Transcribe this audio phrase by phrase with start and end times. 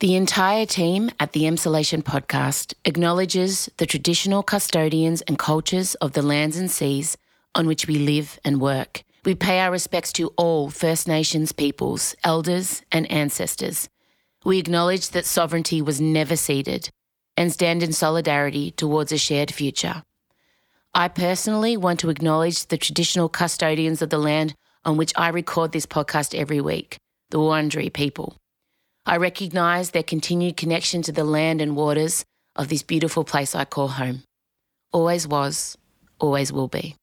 [0.00, 6.22] The entire team at the Emsolation podcast acknowledges the traditional custodians and cultures of the
[6.22, 7.16] lands and seas
[7.56, 9.02] on which we live and work.
[9.24, 13.88] We pay our respects to all First Nations peoples, elders, and ancestors.
[14.44, 16.90] We acknowledge that sovereignty was never ceded
[17.36, 20.04] and stand in solidarity towards a shared future.
[20.94, 24.54] I personally want to acknowledge the traditional custodians of the land
[24.84, 26.98] on which I record this podcast every week,
[27.30, 28.36] the Wurundjeri people.
[29.08, 33.64] I recognise their continued connection to the land and waters of this beautiful place I
[33.64, 34.22] call home.
[34.92, 35.78] Always was,
[36.18, 36.94] always will be.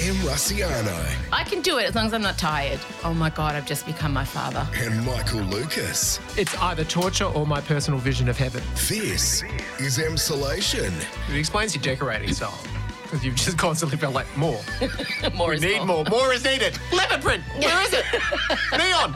[0.00, 2.80] Em Rusciano I can do it as long as I'm not tired.
[3.04, 4.66] Oh my God, I've just become my father.
[4.74, 6.18] and Michael Lucas.
[6.36, 8.64] It's either torture or my personal vision of heaven.
[8.88, 9.44] This
[9.78, 10.92] is Emsolation.
[11.32, 12.58] It explains your decorating style.
[13.14, 14.60] Because you've just constantly felt like more.
[15.36, 16.04] More We is need more.
[16.10, 16.76] More is needed.
[16.92, 17.44] Leopard print.
[17.60, 18.04] Where is it?
[18.76, 19.14] Neon.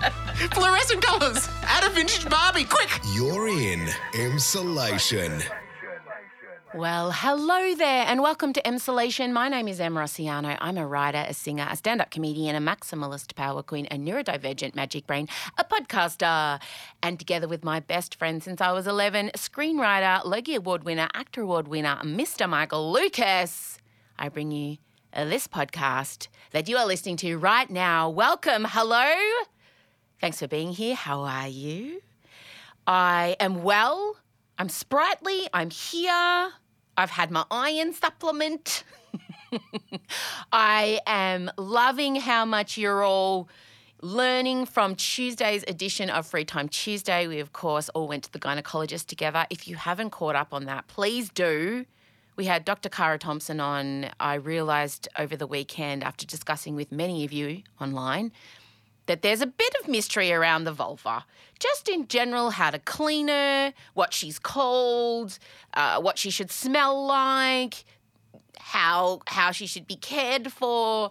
[0.53, 1.49] Fluorescent colours.
[1.65, 2.63] Add a vintage Barbie.
[2.63, 3.01] Quick.
[3.13, 3.81] You're in
[4.13, 5.43] Emsolation.
[6.75, 9.33] Well, hello there, and welcome to Emsolation.
[9.33, 10.57] My name is Em Rusciano.
[10.61, 14.77] I'm a writer, a singer, a stand up comedian, a maximalist power queen, a neurodivergent
[14.77, 16.61] magic brain, a podcaster,
[17.03, 21.41] and together with my best friend since I was 11, screenwriter, Logie Award winner, actor
[21.41, 22.49] award winner, Mr.
[22.49, 23.79] Michael Lucas,
[24.19, 24.79] I bring you
[25.15, 28.11] this podcast that you are listening to right now.
[28.11, 28.67] Welcome.
[28.69, 29.15] Hello.
[30.21, 30.95] Thanks for being here.
[30.95, 32.03] How are you?
[32.87, 34.17] I am well.
[34.59, 35.49] I'm sprightly.
[35.55, 36.51] I'm here.
[36.97, 38.83] I've had my iron supplement.
[40.53, 43.49] I am loving how much you're all
[44.03, 47.29] learning from Tuesday's edition of Free Time Tuesday.
[47.29, 49.47] We, of course, all went to the gynecologist together.
[49.49, 51.87] If you haven't caught up on that, please do.
[52.39, 52.89] We had Dr.
[52.89, 54.11] Kara Thompson on.
[54.21, 58.31] I realised over the weekend, after discussing with many of you online,
[59.07, 61.25] that there's a bit of mystery around the vulva.
[61.59, 65.41] Just in general, how to clean her, what she's called,
[65.75, 67.85] uh, what she should smell like,
[68.61, 71.11] how how she should be cared for.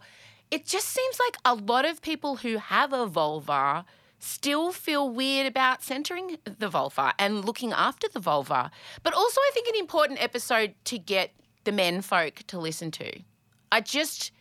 [0.50, 3.84] It just seems like a lot of people who have a vulva
[4.20, 8.72] still feel weird about centering the vulva and looking after the vulva.
[9.04, 11.32] But also, I think an important episode to get
[11.64, 13.20] the men folk to listen to.
[13.72, 14.32] I just,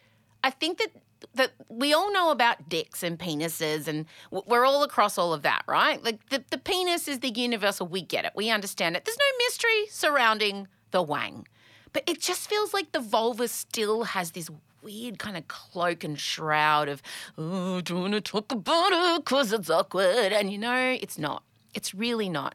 [0.42, 0.90] I think that
[1.34, 5.62] that we all know about dicks and penises, and we're all across all of that,
[5.66, 6.02] right?
[6.02, 7.86] Like the, the penis is the universal.
[7.86, 8.32] We get it.
[8.34, 9.04] We understand it.
[9.04, 11.46] There's no mystery surrounding the wang,
[11.92, 14.50] but it just feels like the vulva still has this
[14.86, 17.02] weird kind of cloak and shroud of
[17.36, 21.42] oh, want to talk about it because it's awkward, and you know it's not.
[21.74, 22.54] It's really not.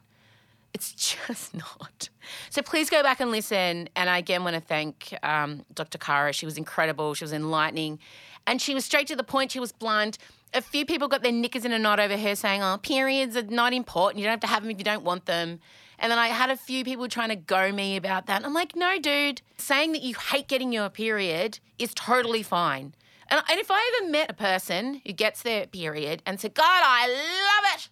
[0.74, 0.94] It's
[1.28, 2.10] just not.
[2.50, 3.90] So please go back and listen.
[3.96, 5.98] And I again want to thank um, Dr.
[5.98, 6.32] Cara.
[6.34, 7.14] She was incredible.
[7.14, 8.00] She was enlightening.
[8.48, 9.52] And she was straight to the point.
[9.52, 10.18] She was blunt.
[10.54, 13.44] A few people got their knickers in a knot over her saying, oh, periods are
[13.44, 14.20] not important.
[14.20, 15.60] You don't have to have them if you don't want them.
[16.02, 18.44] And then I had a few people trying to go me about that.
[18.44, 22.96] I'm like, no, dude, saying that you hate getting your period is totally fine.
[23.30, 26.82] And, and if I ever met a person who gets their period and said, God,
[26.84, 27.90] I love it.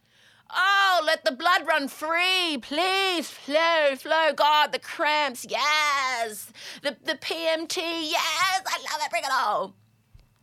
[0.52, 3.30] Oh, let the blood run free, please.
[3.30, 4.34] Flow, flow.
[4.36, 6.52] God, the cramps, yes.
[6.82, 8.62] The, the PMT, yes.
[8.66, 9.12] I love it.
[9.12, 9.74] Bring it on.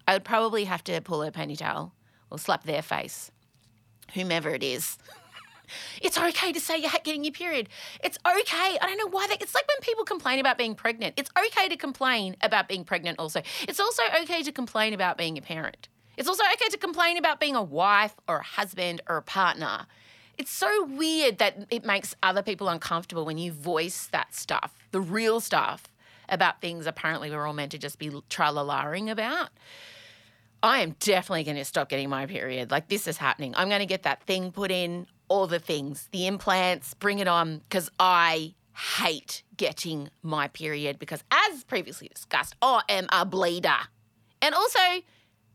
[0.07, 1.91] I would probably have to pull her ponytail
[2.31, 3.33] or slap their face,
[4.15, 4.99] whomever it is.
[6.03, 7.69] It's okay to say you hate getting your period.
[8.03, 8.79] It's okay.
[8.81, 11.15] I don't know why they, it's like when people complain about being pregnant.
[11.17, 13.43] It's okay to complain about being pregnant also.
[13.69, 15.89] It's also okay to complain about being a parent.
[16.17, 19.87] It's also okay to complain about being a wife or a husband or a partner.
[20.39, 25.01] It's so weird that it makes other people uncomfortable when you voice that stuff, the
[25.01, 25.85] real stuff
[26.29, 29.51] about things apparently we're all meant to just be tra-la-laing about.
[30.63, 32.71] I am definitely going to stop getting my period.
[32.71, 33.55] Like this is happening.
[33.57, 37.29] I'm going to get that thing put in, all the things, the implants, bring it
[37.29, 38.55] on, because I
[38.99, 43.89] hate getting my period because, as previously discussed, I am a bleeder.
[44.43, 44.81] And also,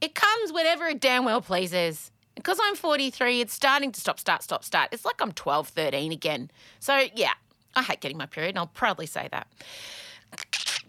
[0.02, 2.12] it comes whenever it damn well pleases.
[2.36, 4.90] Because I'm 43, it's starting to stop, start, stop, start.
[4.92, 6.50] It's like I'm 12, 13 again.
[6.80, 7.34] So, yeah,
[7.76, 9.48] I hate getting my period, and I'll proudly say that.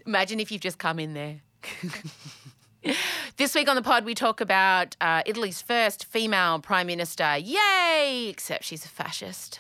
[0.06, 1.40] Imagine if you've just come in there.
[3.38, 7.37] This week on the pod, we talk about uh, Italy's first female prime minister.
[7.38, 8.29] Yay!
[8.29, 9.58] Except she's a fascist.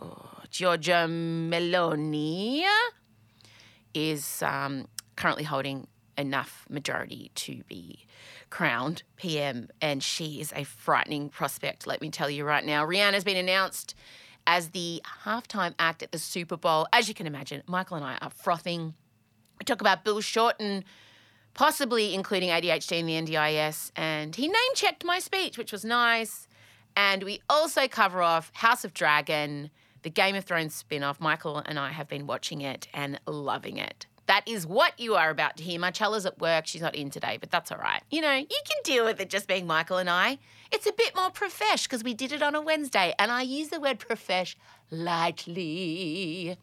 [0.50, 2.62] Giorgia Meloni
[3.94, 4.86] is um,
[5.16, 5.86] currently holding
[6.16, 8.06] enough majority to be
[8.48, 12.86] crowned PM, and she is a frightening prospect, let me tell you right now.
[12.86, 13.94] Rihanna's been announced
[14.46, 16.86] as the halftime act at the Super Bowl.
[16.92, 18.94] As you can imagine, Michael and I are frothing.
[19.58, 20.84] We talk about Bill Shorten
[21.54, 23.92] possibly including ADHD in the NDIS.
[23.96, 26.46] And he name checked my speech, which was nice.
[26.96, 29.70] And we also cover off House of Dragon,
[30.02, 31.20] the Game of Thrones spin off.
[31.20, 34.06] Michael and I have been watching it and loving it.
[34.26, 35.80] That is what you are about to hear.
[35.80, 36.66] Marcella's at work.
[36.66, 38.00] She's not in today, but that's all right.
[38.10, 40.38] You know, you can deal with it just being Michael and I.
[40.70, 43.70] It's a bit more profesh because we did it on a Wednesday, and I use
[43.70, 44.56] the word profesh
[44.90, 46.56] lightly.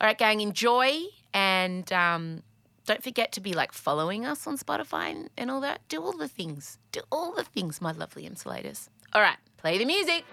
[0.00, 2.42] All right, gang, enjoy and um,
[2.88, 5.82] don't forget to be like following us on Spotify and, and all that.
[5.90, 6.78] Do all the things.
[6.90, 8.88] Do all the things, my lovely insulators.
[9.12, 10.24] All right, play the music.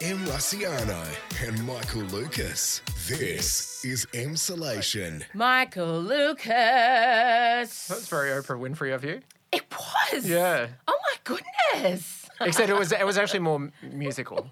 [0.00, 1.04] Em Rusciano
[1.46, 2.80] and Michael Lucas.
[3.08, 5.22] This is Emsolation.
[5.34, 6.46] Michael Lucas.
[6.46, 9.20] That's very Oprah Winfrey of you.
[9.56, 9.64] It
[10.12, 10.28] was.
[10.28, 10.68] Yeah.
[10.88, 12.20] Oh my goodness.
[12.40, 14.48] Except it was it was actually more musical.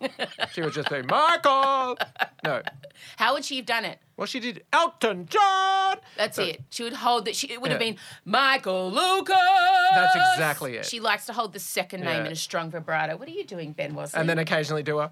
[0.52, 1.98] She would just say, Michael.
[2.44, 2.62] No.
[3.16, 3.98] How would she have done it?
[4.16, 5.96] Well, she did Elton John.
[6.16, 6.62] That's it.
[6.70, 7.34] She would hold that.
[7.34, 9.36] She it would have been Michael Lucas.
[9.92, 10.84] That's exactly it.
[10.86, 12.26] She likes to hold the second name Yeah.
[12.26, 13.16] in a strong vibrato.
[13.16, 14.14] What are you doing, Ben Wasley?
[14.14, 15.10] And then occasionally do a.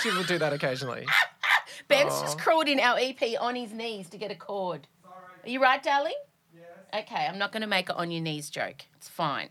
[0.00, 1.06] She will do that occasionally.
[1.88, 4.86] Ben's just crawled in our EP on his knees to get a chord.
[5.04, 6.14] Are you right, darling?
[6.92, 7.04] Yes.
[7.04, 8.84] Okay, I'm not going to make it on your knees joke.
[8.96, 9.48] It's fine.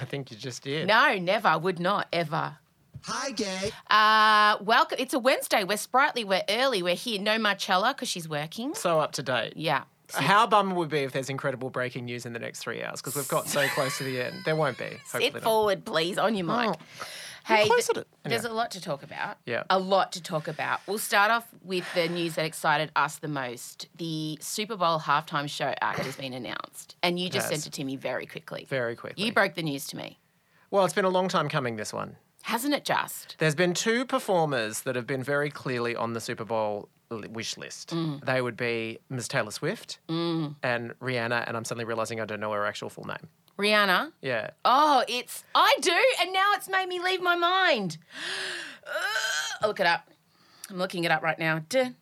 [0.00, 0.86] I think you just did.
[0.86, 1.58] No, never.
[1.58, 2.56] Would not ever.
[3.04, 3.72] Hi, gay.
[3.90, 4.96] Uh, welcome.
[5.00, 5.64] It's a Wednesday.
[5.64, 6.22] We're sprightly.
[6.24, 6.82] We're early.
[6.82, 7.20] We're here.
[7.20, 8.74] No Marcella because she's working.
[8.74, 9.54] So up to date.
[9.56, 9.84] Yeah.
[10.12, 13.14] How bummed would be if there's incredible breaking news in the next three hours because
[13.16, 14.34] we've got so close to the end.
[14.44, 14.84] There won't be.
[14.84, 15.42] hopefully Sit not.
[15.44, 16.70] forward, please, on your mic.
[16.70, 16.74] Oh.
[17.50, 18.06] Hey, th- it.
[18.24, 19.36] there's a lot to talk about.
[19.46, 19.64] Yeah.
[19.70, 20.80] A lot to talk about.
[20.86, 23.88] We'll start off with the news that excited us the most.
[23.96, 26.96] The Super Bowl halftime show act has been announced.
[27.02, 27.62] And you just Yes.
[27.62, 28.66] sent it to me very quickly.
[28.68, 29.24] Very quickly.
[29.24, 30.18] You broke the news to me.
[30.70, 32.16] well, it's been a long time coming, this one.
[32.42, 33.36] Hasn't it just?
[33.38, 37.90] There's been two performers that have been very clearly on the Super Bowl wish list.
[37.90, 38.24] Mm.
[38.24, 39.26] They would be Ms.
[39.26, 40.54] Taylor Swift and
[41.00, 43.28] Rihanna, and I'm suddenly realizing I don't know her actual full name.
[43.60, 44.12] Rihanna.
[44.22, 44.50] Yeah.
[44.64, 47.98] Oh, it's I do, and now it's made me leave my mind.
[49.60, 50.08] I'll look it up.
[50.70, 51.62] I'm looking it up right now.
[51.68, 51.94] Zig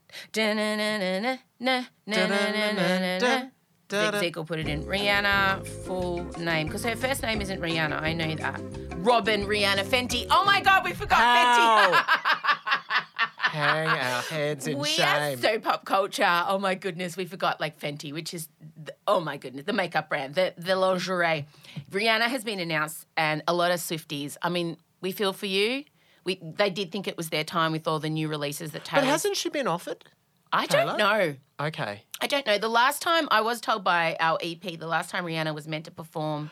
[3.90, 4.84] Ziggle put it in.
[4.84, 6.66] Rihanna, full name.
[6.66, 8.00] Because her first name isn't Rihanna.
[8.00, 8.60] I know that.
[8.96, 10.26] Robin Rihanna Fenty.
[10.30, 11.92] Oh my God, we forgot Ow.
[11.92, 13.04] Fenty.
[13.48, 15.06] Hang our heads in we shame.
[15.06, 16.44] are so pop culture.
[16.48, 18.48] Oh my goodness, we forgot like Fenty, which is
[18.82, 21.46] the, oh my goodness, the makeup brand, the the lingerie.
[21.90, 24.36] Rihanna has been announced, and a lot of Swifties.
[24.42, 25.84] I mean, we feel for you.
[26.24, 29.02] We they did think it was their time with all the new releases that Taylor.
[29.02, 30.04] but hasn't she been offered?
[30.52, 30.96] I Taylor?
[30.96, 31.36] don't know.
[31.60, 32.02] Okay.
[32.20, 32.58] I don't know.
[32.58, 35.84] The last time I was told by our EP, the last time Rihanna was meant
[35.86, 36.50] to perform,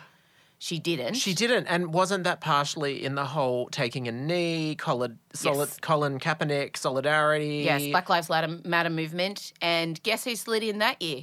[0.59, 1.15] she didn't.
[1.15, 5.79] She didn't, and wasn't that partially in the whole taking a knee, Colin, solid, Yes.
[5.81, 7.63] Colin Kaepernick, solidarity?
[7.65, 11.23] Yes, Black Lives Matter, Matter movement, and guess who slid in that year?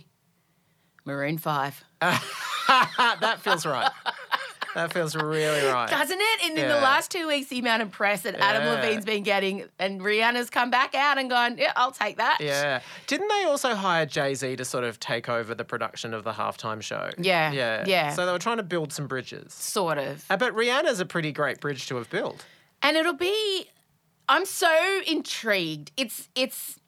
[1.05, 1.83] Maroon Five.
[2.01, 3.91] that feels right.
[4.75, 5.89] That feels really right.
[5.89, 6.43] Doesn't it?
[6.45, 9.65] And in the last two weeks, the amount of press that Adam Levine's been getting,
[9.79, 12.37] and Rihanna's come back out and gone, yeah, I'll take that.
[12.41, 12.81] Yeah.
[13.07, 16.31] Didn't they also hire Jay Z to sort of take over the production of the
[16.33, 17.09] halftime show?
[17.17, 17.83] Yeah, Yeah.
[17.87, 18.09] yeah.
[18.13, 19.53] So they were trying to build some bridges.
[19.53, 20.25] Sort of.
[20.29, 22.45] Uh, But Rihanna's a pretty great bridge to have built.
[22.81, 23.67] And it'll be,
[24.27, 25.91] I'm so intrigued.
[25.97, 26.79] It's, it's,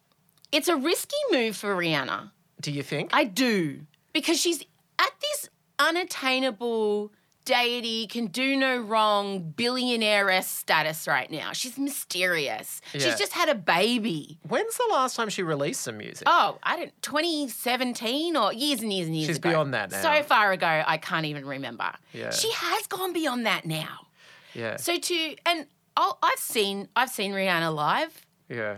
[0.51, 2.31] it's a risky move for Rihanna.
[2.61, 3.09] Do you think?
[3.13, 3.81] I do.
[4.13, 4.61] Because she's
[4.97, 7.11] at this unattainable
[7.45, 11.51] deity, can do no wrong, billionaire status right now.
[11.53, 12.81] She's mysterious.
[12.93, 13.01] Yeah.
[13.01, 14.37] She's just had a baby.
[14.47, 16.23] When's the last time she released some music?
[16.25, 19.49] Oh, I don't 2017 or years and years and years She's ago.
[19.51, 20.01] beyond that now.
[20.01, 21.91] So far ago, I can't even remember.
[22.13, 22.31] Yeah.
[22.31, 24.07] She has gone beyond that now.
[24.53, 24.77] yeah.
[24.77, 28.25] So to and oh, I've seen I've seen Rihanna live.
[28.49, 28.77] yeah.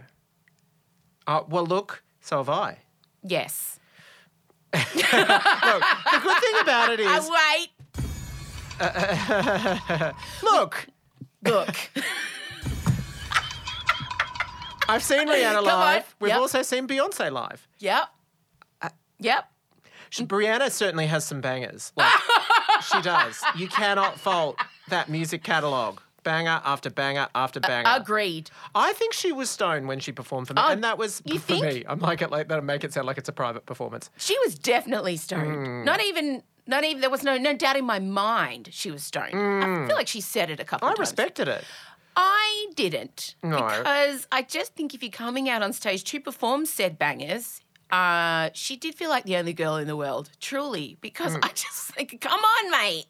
[1.25, 2.77] Uh, well, look, so have I.
[3.21, 3.79] Yes.
[4.74, 7.19] Look, the good thing about it is, I
[7.59, 7.69] wait.
[10.43, 10.88] Look,
[11.43, 11.75] Look.
[14.89, 16.15] I've seen Rihanna live.
[16.19, 16.39] We've Yep.
[16.39, 17.67] also seen Beyonce live.
[17.79, 18.05] yep.
[18.81, 19.51] Uh, yep.
[20.10, 21.91] She, Rihanna certainly has some bangers.
[21.98, 22.13] Like,
[22.93, 23.43] she does.
[23.57, 24.55] You cannot fault
[24.89, 26.01] that music catalogue.
[26.24, 27.89] Banger after banger after banger.
[27.96, 28.50] Agreed.
[28.75, 31.39] I think she was stoned when she performed for me, Oh, and that was you
[31.39, 31.63] for think?
[31.65, 31.84] me.
[31.88, 32.62] I'm like it like that.
[32.65, 34.10] Make it sound like it's a private performance.
[34.17, 35.55] She was definitely stoned.
[35.65, 35.84] Hmm.
[35.86, 39.33] Not even not even there was no no doubt in my mind she was stoned.
[39.36, 40.91] I feel like she said it a couple Hmm.
[40.91, 41.09] I of times.
[41.09, 41.63] respected it.
[42.15, 43.36] I didn't.
[43.43, 43.57] No.
[43.57, 48.50] Because I just think if you're coming out on stage to perform said bangers, uh,
[48.53, 50.97] she did feel like the only girl in the world, truly.
[51.00, 51.39] Because Hmm.
[51.43, 53.05] I just think, come on, mate.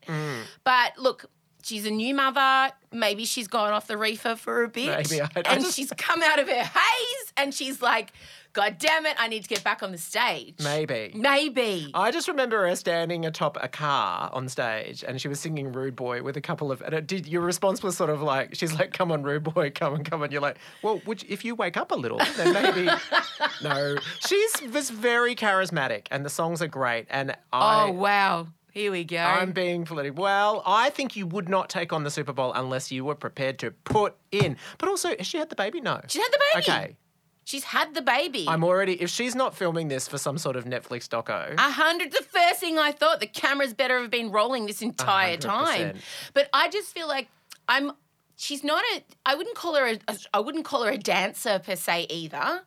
[0.66, 1.26] But look,
[1.68, 2.74] she's a new mother.
[2.92, 5.10] Maybe she's gone off the reefer for a bit.
[5.12, 8.14] Maybe, and she's come out of her haze and she's like,
[8.54, 10.56] God damn it, I need to get back on the stage.
[10.64, 11.12] Maybe.
[11.14, 11.92] Maybe.
[11.94, 15.96] I just remember her standing atop a car on stage and she was singing Rude
[15.96, 16.82] Boy with a couple of.
[16.82, 19.70] And it did, your response was sort of like, she's like, come on, Rude Boy,
[19.70, 20.32] come on, come on.
[20.32, 22.90] You're like, well, you- if you wake up a little, then maybe.
[23.64, 23.98] no.
[24.26, 27.06] She's was very charismatic and the songs are great.
[27.10, 27.84] And oh, I.
[27.88, 28.48] oh, wow.
[28.78, 29.18] Here we go.
[29.18, 30.22] I'm being political.
[30.22, 33.58] Well, I think you would not take on the Super Bowl unless you were prepared
[33.60, 34.56] to put in.
[34.78, 35.82] But also, has she had the baby?
[35.82, 36.00] No.
[36.08, 36.72] She's had the baby.
[36.72, 36.98] Okay.
[37.44, 38.46] She's had the baby.
[38.48, 42.12] I'm already, if she's not filming this for some sort of Netflix doco, A hundred.
[42.12, 45.96] The first thing I thought, the cameras better have been rolling this entire hundred time.
[46.36, 47.30] But I just feel like
[47.68, 47.94] I'm.
[48.36, 49.04] She's not a.
[49.26, 49.98] I wouldn't call her a.
[50.08, 52.62] a I wouldn't call her a dancer per se either.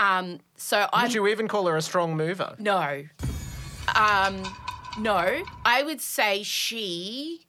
[0.00, 0.40] Um.
[0.56, 1.04] So I'm.
[1.04, 2.56] would you even call her a strong mover?
[2.58, 3.04] no.
[3.94, 4.42] Um.
[4.98, 5.42] No.
[5.64, 7.46] I would say she.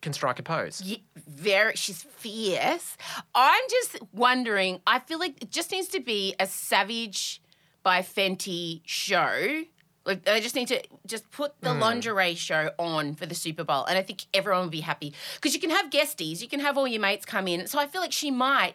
[0.00, 0.82] Can strike a pose.
[0.86, 1.74] y- Very.
[1.76, 2.96] She's fierce.
[3.34, 4.80] I'm just wondering.
[4.86, 7.40] I feel like it just needs to be a Savage
[7.82, 9.64] by Fenty show.
[10.04, 11.80] Like they just need to just put the hmm.
[11.80, 15.54] lingerie show on for the Super Bowl, and I think everyone would be happy because
[15.54, 17.66] you can have guesties, you can have all your mates come in.
[17.66, 18.74] So I feel like she might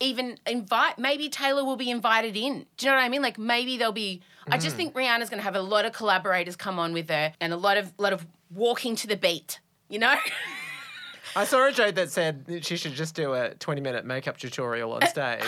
[0.00, 0.98] even invite.
[0.98, 2.66] Maybe Taylor will be invited in.
[2.76, 3.22] Do you know what I mean?
[3.22, 4.22] Like maybe there'll be.
[4.50, 4.78] I just mm.
[4.78, 7.56] think Rihanna's going to have a lot of collaborators come on with her, and a
[7.56, 9.60] lot of lot of walking to the beat.
[9.88, 10.14] You know.
[11.36, 14.38] I saw a joke that said that she should just do a 20 minute makeup
[14.38, 15.44] tutorial on stage.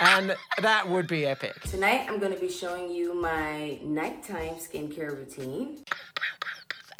[0.00, 1.60] and that would be epic.
[1.62, 5.84] Tonight, I'm going to be showing you my nighttime skincare routine.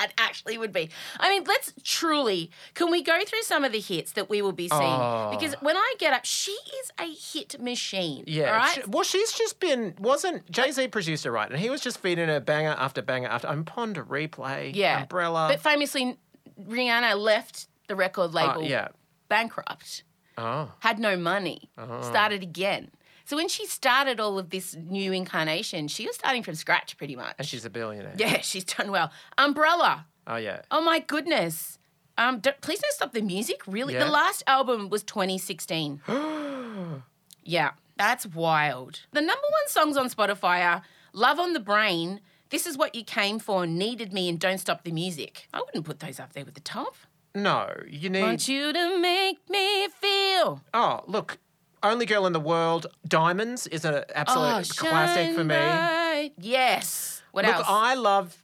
[0.05, 0.91] It actually would be.
[1.19, 2.51] I mean, let's truly.
[2.75, 4.83] Can we go through some of the hits that we will be seeing?
[4.83, 5.31] Oh.
[5.31, 8.25] Because when I get up, she is a hit machine.
[8.27, 8.51] Yeah.
[8.51, 8.71] Right.
[8.75, 11.51] she- well, she's just been, wasn't Jay Z producer, right?
[11.51, 13.49] And he was just feeding her banger after banger after.
[13.49, 15.03] I'm Pon de Replay, yeah.
[15.03, 15.49] umbrella.
[15.51, 16.19] But famously,
[16.61, 18.89] Rihanna left the record Uh, label yeah.
[19.29, 20.05] bankrupt,
[20.39, 20.73] Oh.
[20.81, 21.71] had no money,
[22.03, 22.91] started again.
[23.25, 27.17] So when she started all of this new incarnation, she was starting from scratch pretty
[27.17, 27.35] much.
[27.39, 28.15] And she's a billionaire.
[28.17, 29.11] yeah, she's done well.
[29.39, 30.07] Umbrella.
[30.27, 30.63] Oh, yeah.
[30.71, 31.79] Oh my goodness.
[32.19, 33.63] Um, don't, please don't stop the music.
[33.67, 34.05] Really, Yeah.
[34.05, 36.01] the last album was 2016.
[37.45, 39.01] yeah, that's wild.
[39.13, 43.05] The number one songs on Spotify are "Love on the Brain," "This Is What You
[43.05, 46.45] Came For," "Needed Me," and "Don't Stop the Music." I wouldn't put those up there
[46.45, 46.95] with the top.
[47.35, 48.23] No, you need.
[48.23, 50.63] Want you to make me feel.
[50.73, 51.39] Oh, look.
[51.85, 55.55] Only Girl in the World, Diamonds is an absolute Oh, classic for me.
[55.55, 56.33] bright.
[56.39, 57.23] Yes.
[57.33, 57.67] What Look, else?
[57.69, 58.37] I love,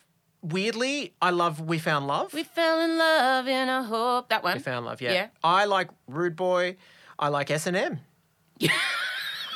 [0.43, 2.35] weirdly, I love We Found Love.
[2.35, 4.29] we fell in love in a hope.
[4.29, 4.59] That one.
[4.59, 5.13] We Found Love, yeah.
[5.13, 5.27] Yeah.
[5.43, 6.77] I like Rude Boy.
[7.19, 8.01] I like S&M.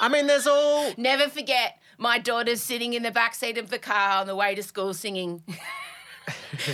[0.00, 0.92] I mean, there's all...
[0.96, 4.54] Never forget, my daughter's sitting in the back seat of the car on the way
[4.54, 5.42] to school singing.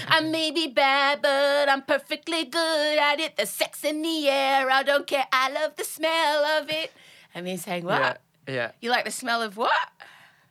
[0.08, 3.36] I may be bad, but I'm perfectly good at it.
[3.36, 5.26] The sex in the air, I don't care.
[5.32, 6.92] I love the smell of it.
[7.34, 8.20] And me saying, What?
[8.46, 8.70] Yeah, yeah.
[8.80, 9.72] You like the smell of what?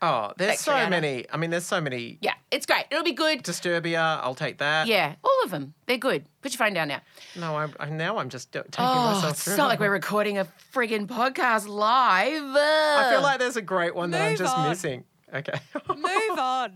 [0.01, 0.89] Oh, there's Thanks, so Rihanna.
[0.91, 1.25] many.
[1.29, 2.17] I mean, there's so many.
[2.21, 2.86] Yeah, it's great.
[2.89, 3.43] It'll be good.
[3.43, 4.88] Disturbia, I'll take that.
[4.88, 5.74] Yeah, all of them.
[5.88, 6.24] They're good.
[6.41, 7.01] Put your phone down now.
[7.36, 10.38] No, I, I now I'm just do- taking Oh, myself it's not like we're recording
[10.38, 12.31] a friggin' podcast live.
[12.55, 14.69] I feel like there's a great one that I'm Move just on.
[14.69, 15.03] missing.
[15.33, 15.59] Okay.
[15.89, 16.74] Move on.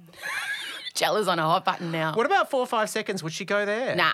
[0.94, 2.14] Jella's on a hot button now.
[2.16, 3.24] what about four or five seconds?
[3.24, 3.96] Would she go there?
[3.96, 4.14] Nah.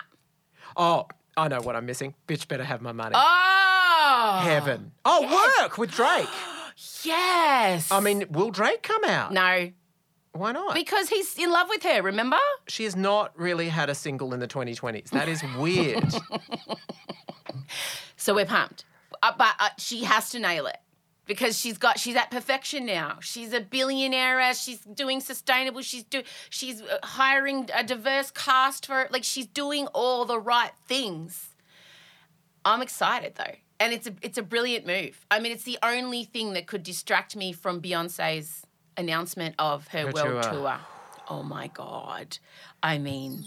[0.77, 2.13] Oh, I know what I'm missing.
[2.27, 3.15] Bitch better have my money.
[3.17, 4.39] Oh!
[4.43, 4.91] Heaven.
[5.05, 6.27] Oh, work with Drake.
[7.03, 7.91] Yes.
[7.91, 9.33] I mean, will Drake come out?
[9.33, 9.71] no,
[10.31, 10.73] Why not?
[10.73, 12.01] because he's in love with her.
[12.01, 12.37] Remember?
[12.69, 15.09] she has not really had a single in the 2020s.
[15.09, 16.03] That is weird.
[18.15, 18.83] So we're pumped,
[19.23, 20.77] uh, but uh, she has to nail it
[21.29, 23.19] because she's got she's at perfection now.
[23.21, 24.53] She's a billionaire.
[24.55, 25.81] She's doing sustainable.
[25.81, 30.71] She's do she's uh, hiring a diverse cast for like she's doing all the right
[30.87, 31.49] things.
[32.65, 35.25] I'm excited though, and it's a it's a brilliant move.
[35.31, 38.65] I mean, it's the only thing that could distract me from Beyonce's
[38.97, 40.51] announcement of her, Her world tour.
[40.51, 40.79] tour.
[41.29, 42.39] Oh my god!
[42.81, 43.45] I mean.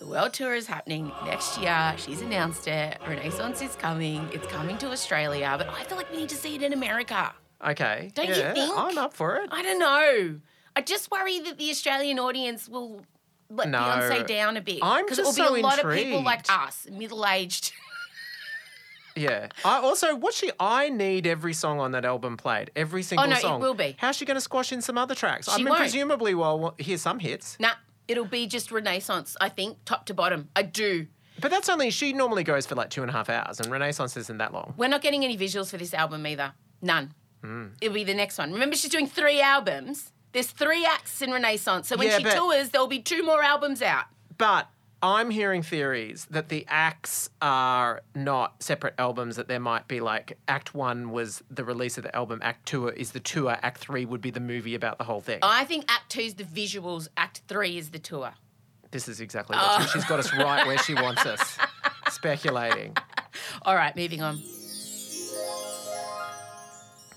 [0.00, 1.94] The world tour is happening next year.
[1.98, 2.98] She's announced it.
[3.06, 4.26] Renaissance is coming.
[4.32, 7.34] It's coming to Australia, but I feel like we need to see it in America.
[7.64, 8.10] Okay.
[8.14, 8.72] Don't you think?
[8.74, 9.50] I'm up for it.
[9.52, 10.40] I don't know.
[10.74, 13.02] I just worry that the Australian audience will
[13.50, 13.78] let No.
[13.78, 14.78] Beyonce down a bit.
[14.82, 17.72] I'm Because it will just be so a lot of people like us, middle aged.
[19.16, 19.48] Yeah.
[19.64, 22.70] I also, what she, I need every song on that album played.
[22.76, 23.32] Every oh, single song.
[23.32, 23.60] Oh, no, it song.
[23.60, 23.96] will be.
[23.98, 25.48] How's she going to squash in some other tracks?
[25.48, 25.80] I She mean, won't.
[25.80, 27.56] presumably, well, here's some hits.
[27.58, 27.72] nah,
[28.10, 30.48] it'll be just Renaissance, I think, top to bottom.
[30.56, 31.06] I do.
[31.40, 34.16] But that's only, she normally goes for like two and a half hours, and Renaissance
[34.16, 34.74] isn't that long.
[34.76, 36.52] We're not getting any visuals for this album either.
[36.82, 37.14] None.
[37.42, 37.68] Hmm.
[37.80, 38.52] It'll be the next one.
[38.52, 40.12] Remember, she's doing three albums.
[40.32, 41.88] There's three acts in Renaissance.
[41.88, 44.06] So when Yeah, she tours, there'll be two more albums out.
[44.36, 44.68] But
[45.02, 50.36] I'm hearing theories that the acts are not separate albums, that there might be like
[50.46, 54.04] Act One was the release of the album, Act Two is the tour, Act Three
[54.04, 55.38] would be the movie about the whole thing.
[55.42, 58.32] I think Act Two is the visuals, Act Three is the tour.
[58.90, 59.90] this is exactly what she, oh.
[59.92, 61.56] she's got us right where she wants us.
[62.10, 62.94] Speculating.
[63.62, 64.38] All right, moving on.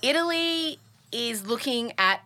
[0.00, 0.78] Italy
[1.12, 2.20] is looking at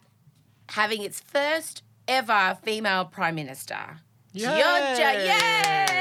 [0.70, 4.00] having its first ever female prime minister.
[4.38, 5.26] Giorgia, Yay!
[5.26, 5.96] yay!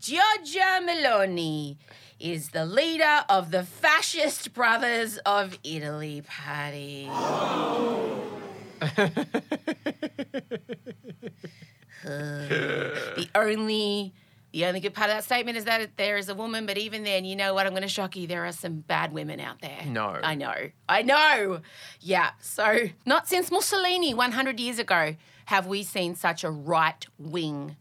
[0.00, 1.76] Giorgia Meloni
[2.18, 7.10] is the leader of the Fascist Brothers of Italy party.
[12.02, 14.14] the only
[14.52, 17.04] the only good part of that statement is that there is a woman, but even
[17.04, 17.66] then, you know what?
[17.66, 18.26] I'm going to shock you.
[18.26, 19.84] There are some bad women out there.
[19.86, 20.18] No.
[20.22, 20.54] I know.
[20.88, 21.60] I know.
[22.00, 22.30] Yeah.
[22.40, 25.16] So, not since Mussolini 100 years ago
[25.46, 27.76] have we seen such a right wing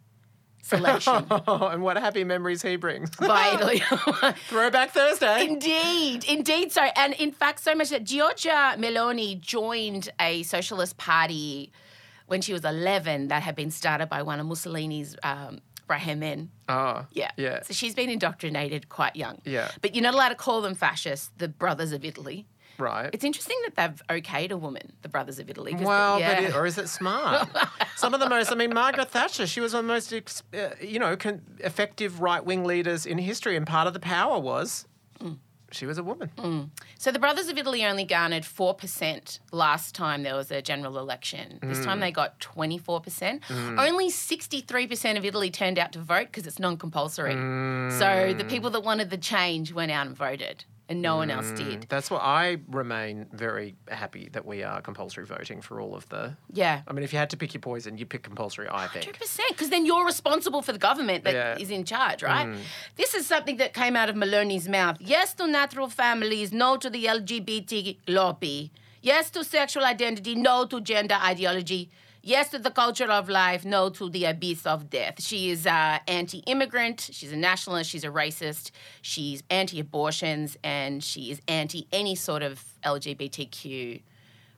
[0.61, 3.09] selection Oh, and what happy memories he brings.
[3.15, 3.79] by Italy.
[4.47, 5.45] Throwback Thursday.
[5.45, 6.83] Indeed, indeed so.
[6.95, 11.71] And in fact, so much that Giorgia Meloni joined a socialist party
[12.27, 15.59] when she was 11 that had been started by one of Mussolini's um,
[15.89, 16.51] right-hand men.
[16.67, 17.31] Oh, Yeah.
[17.37, 17.63] Yeah.
[17.63, 19.41] So she's been indoctrinated quite young.
[19.43, 19.71] Yeah.
[19.81, 22.47] But you're not allowed to call them fascists, the brothers of Italy.
[22.77, 23.09] Right.
[23.11, 23.75] It's interesting that
[24.07, 25.75] they've okayed a woman, the brothers of Italy.
[25.75, 26.35] Well, yeah.
[26.35, 27.49] but it, or is it smart?
[27.97, 30.69] Some of the most, I mean, Margaret Thatcher, she was one of the most, uh,
[30.81, 34.85] you know, con- effective right wing leaders in history, and part of the power was.
[35.71, 36.71] She was a woman.
[36.97, 41.59] So the Brothers of Italy only garnered 4% last time there was a general election.
[41.61, 41.85] This Mm.
[41.85, 43.41] time they got 24%.
[43.77, 47.33] Only 63% of Italy turned out to vote because it's non compulsory.
[47.91, 48.49] So the Mm.
[48.49, 51.81] people that wanted the change went out and voted, and no one else did.
[51.81, 56.09] Mm, that's what I remain very happy that we are compulsory voting for all of
[56.09, 56.35] the.
[56.51, 56.81] Yeah.
[56.87, 59.05] I mean, if you had to pick your poison, you'd pick compulsory, I think.
[59.05, 61.75] 100%, because then you're responsible for the government that is Yeah.
[61.77, 62.47] in charge, right?
[62.47, 62.57] Mm.
[62.97, 64.97] This is something that came out of Meloni's mouth.
[64.99, 68.71] Yes to natural families, no to the LGBT lobby.
[69.01, 71.89] Yes to sexual identity, no to gender ideology.
[72.21, 75.21] Yes to the culture of life, no to the abyss of death.
[75.21, 81.03] She is uh, anti immigrant, she's a nationalist, she's a racist, she's anti abortions, and
[81.03, 84.01] she is anti any sort of LGBTQ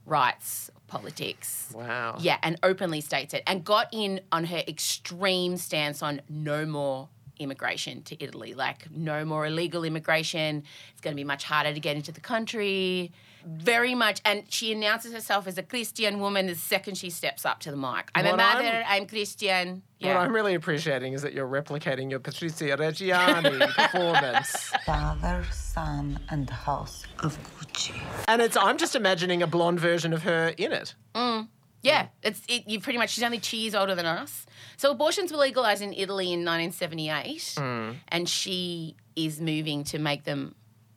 [0.06, 1.72] rights, politics.
[1.74, 2.18] Wow.
[2.20, 7.10] Yeah, and openly states it and got in on her extreme stance on no more
[7.42, 8.54] immigration to Italy.
[8.54, 10.64] Like, no more illegal immigration.
[10.92, 13.12] It's going to be much harder to get into the country.
[13.46, 14.22] Very much.
[14.26, 17.78] And she announces herself as a Christian woman the second she steps up to the
[17.78, 18.10] mic.
[18.16, 19.84] I'm a What I'm- mother, I'm, Christian.
[20.00, 20.16] Yeah.
[20.16, 24.72] What I'm really appreciating is that you're replicating your Patrizia Reggiani performance.
[24.86, 28.00] Father, Son, and House of Gucci.
[28.28, 30.96] And it's I'm just imagining a blonde version of her in it.
[31.14, 31.48] Mm.
[31.84, 33.10] Yeah, it's it, you pretty much.
[33.12, 34.46] She's only two years older than us.
[34.78, 37.96] So abortions were legalized in Italy in 1978, mm.
[38.10, 40.56] and she is moving to make them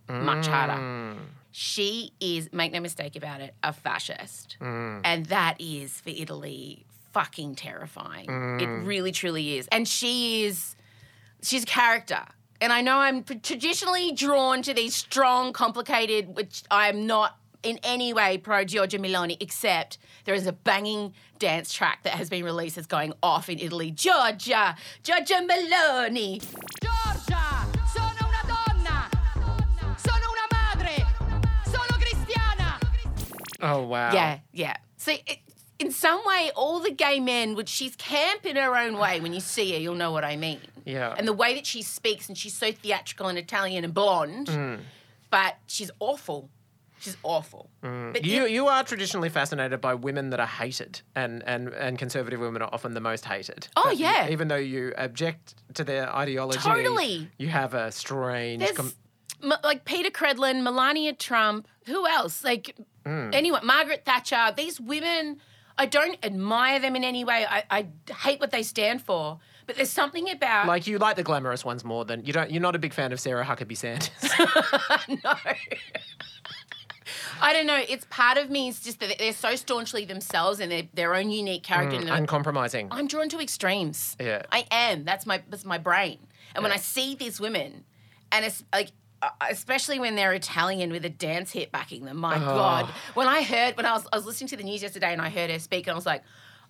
[0.09, 0.75] much harder.
[0.75, 1.17] Mm.
[1.57, 5.01] She is, make no mistake about it, a fascist, mm.
[5.05, 8.25] and that is for Italy fucking terrifying.
[8.25, 8.85] It mm.
[8.85, 10.75] really, truly is, and she is.
[11.43, 12.25] She's a character.
[12.61, 18.13] And I know I'm traditionally drawn to these strong, complicated, which I'm not in any
[18.13, 22.75] way pro Giorgia Meloni, except there is a banging dance track that has been released
[22.75, 23.93] that's going off in Italy.
[23.93, 26.41] Giorgia, Giorgia Meloni.
[26.83, 26.94] Giorgia,
[33.65, 34.13] Oh wow.
[34.13, 34.77] Yeah, yeah.
[34.99, 35.39] So it,
[35.79, 39.21] in some way, all the gay men, which she's camp in her own way.
[39.21, 40.61] When you see her, you'll know what I mean.
[40.85, 41.15] Yeah.
[41.17, 44.81] And the way that she speaks, and she's so theatrical and Italian and blonde, Mm.
[45.31, 46.49] but she's awful.
[47.01, 47.69] She's awful.
[47.83, 48.25] But Mm.
[48.25, 52.41] You it- you are traditionally fascinated by women that are hated, and and and conservative
[52.41, 53.69] women are often the most hated.
[53.77, 54.29] Oh, But yeah.
[54.31, 57.29] Even though you object to their ideology, Totally.
[57.39, 58.63] you have a strange.
[58.75, 58.93] com-
[59.45, 61.69] m- like Peta Credlin, Melania Trump.
[61.87, 62.43] Who else?
[62.43, 63.31] Like hmm.
[63.33, 63.65] anyone?
[63.65, 64.53] Margaret Thatcher.
[64.57, 65.41] These women.
[65.77, 67.45] I don't admire them in any way.
[67.49, 69.41] I, I hate what they stand for.
[69.67, 72.51] But there's something about like you like the glamorous ones more than you don't.
[72.51, 74.11] You're not a big fan of Sarah Huckabee Sanders.
[75.25, 75.35] no.
[77.41, 77.81] I don't know.
[77.89, 78.69] It's part of me.
[78.69, 81.97] It's just that they're so staunchly themselves and they're their own unique character.
[81.97, 82.89] Hmm, and Uncompromising.
[82.91, 84.17] I'm drawn to extremes.
[84.21, 84.43] Yeah.
[84.53, 85.05] I am.
[85.05, 86.19] That's my that's my brain.
[86.55, 87.85] And when I see these women,
[88.33, 88.91] and it's like.
[89.41, 92.17] Uh, Especially when they're Italian with a dance hit backing them.
[92.19, 92.87] My God.
[93.15, 95.31] When I heard, when I was, I was listening to the news yesterday and I
[95.31, 96.23] heard her speak, and I was like,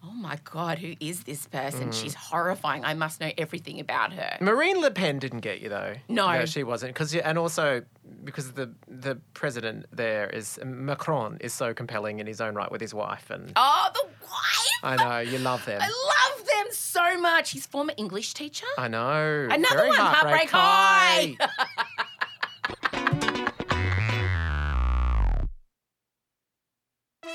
[0.07, 1.91] oh my God, who is this person?
[1.93, 2.85] She's horrifying.
[2.85, 4.37] I must know everything about her.
[4.41, 5.95] Marine Le Pen didn't get you though.
[6.09, 6.45] No.
[6.45, 6.93] she wasn't.
[6.95, 7.83] Because and also
[8.23, 12.81] because the the president there is Macron is so compelling in his own right with
[12.81, 14.71] his wife, and Oh, the wife!
[14.83, 15.81] I know you love them.
[15.83, 17.51] I love them so much.
[17.51, 18.67] He's former English teacher.
[18.77, 19.49] I know.
[19.51, 21.37] Another Very one, Heartbreak High.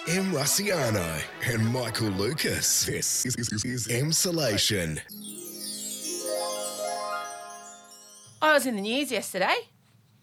[0.07, 2.85] Em Rusciano and Michael Lucas.
[2.85, 4.99] This is, is, is Emsolation.
[8.41, 9.55] I was in the news yesterday.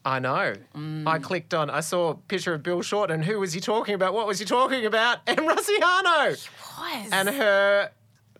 [0.04, 0.54] I know.
[0.74, 1.06] Mm.
[1.06, 1.68] I clicked on.
[1.70, 3.22] I saw a picture of Bill Shorten.
[3.22, 4.14] Who was he talking about?
[4.14, 5.18] What was he talking about?
[5.26, 6.32] Em Rusciano.
[6.32, 6.48] Rusciano.
[6.78, 7.12] Was.
[7.12, 7.90] and her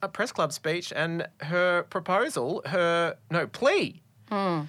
[0.03, 4.63] a press club speech and her proposal, her no plea Hmm.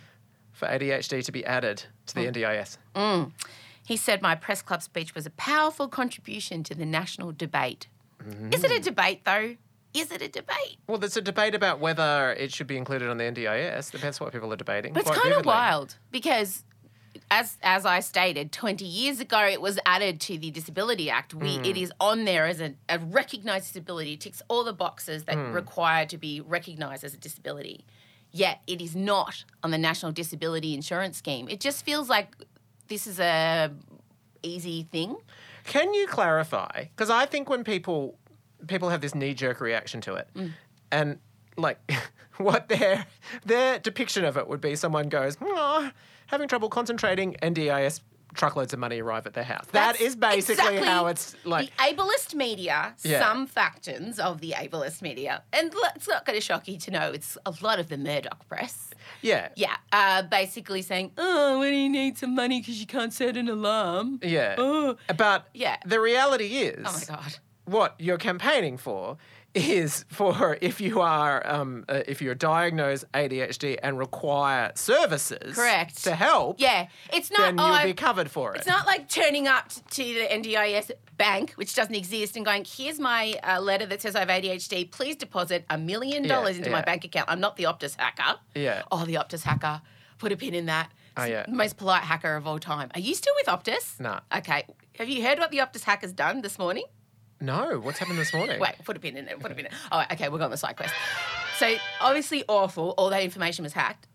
[0.58, 2.78] For ADHD to be added to the NDIS.
[3.86, 7.88] He said my press club speech was a powerful contribution to the national debate.
[8.52, 9.56] Is it a debate, though?
[9.94, 10.78] Is it a debate?
[10.88, 13.92] Well, there's a debate about whether it should be included on the NDIS.
[13.92, 14.92] Depends what people are debating.
[14.94, 16.66] But it's kind of wild because,
[17.32, 21.34] as as I stated, 20 years ago it was added to the Disability Act.
[21.34, 21.66] We Hmm.
[21.66, 24.14] it is on there as a, a recognised disability.
[24.14, 25.54] It ticks all the boxes that Hmm.
[25.54, 27.86] require to be recognised as a disability.
[28.38, 31.50] Yet it is not on the National Disability Insurance Scheme.
[31.50, 32.36] It just feels like
[32.88, 33.72] this is a
[34.44, 35.16] easy thing.
[35.64, 36.84] Can you clarify?
[36.96, 38.18] Because I think when people
[38.68, 40.52] people have this knee jerk reaction to it, Mm.
[40.92, 41.20] and
[41.58, 41.80] like
[42.38, 43.06] what their
[43.46, 45.90] their depiction of it would be, someone goes, "Oh,
[46.28, 48.02] having trouble concentrating," NDIS
[48.38, 49.66] truckloads of money arrive at their house.
[49.72, 51.68] That That's basically exactly how it's like.
[51.76, 53.20] the ableist media, Yeah.
[53.20, 57.12] some factions of the ableist media, and it's not going to shock you to know
[57.12, 58.92] it's a lot of the Murdoch press.
[59.22, 59.50] Yeah.
[59.56, 63.50] Yeah, uh, basically saying, "Oh, when you need some money because you can't set an
[63.50, 64.56] alarm." Yeah.
[64.58, 64.98] Oh.
[65.18, 65.78] But Yeah.
[65.86, 67.36] the reality is, Oh my god.
[67.66, 69.18] what you're campaigning for
[69.54, 76.04] is for if you are um, uh, if you're diagnosed ADHD and require services Correct.
[76.04, 77.56] to help, Yeah, it's not.
[77.56, 78.60] then oh, you'll be covered for it.
[78.60, 83.00] It's not like turning up to the NDIS bank, which doesn't exist, and going, "Here's
[83.00, 84.92] my uh, letter that says I have ADHD.
[84.92, 88.40] Please deposit a million dollars into my bank account." I'm not the Optus hacker.
[88.54, 88.84] Yeah.
[88.92, 89.82] Oh, the Optus hacker.
[90.20, 90.92] Put a pin in that.
[91.16, 91.44] Oh, yeah.
[91.48, 92.90] the Most polite hacker of all time.
[92.94, 94.00] Are you still with Optus?
[94.00, 94.20] No.
[94.36, 94.66] Okay.
[95.00, 96.86] Have you heard what the Optus hacker's done this morning?
[97.40, 98.60] No, what's happened this morning?
[98.60, 99.40] Wait, put a pin in it.
[99.40, 99.78] Put a pin in it.
[99.92, 100.94] Oh, okay, we're going on the side quest.
[101.60, 102.92] So obviously awful.
[102.98, 104.08] All that information was hacked.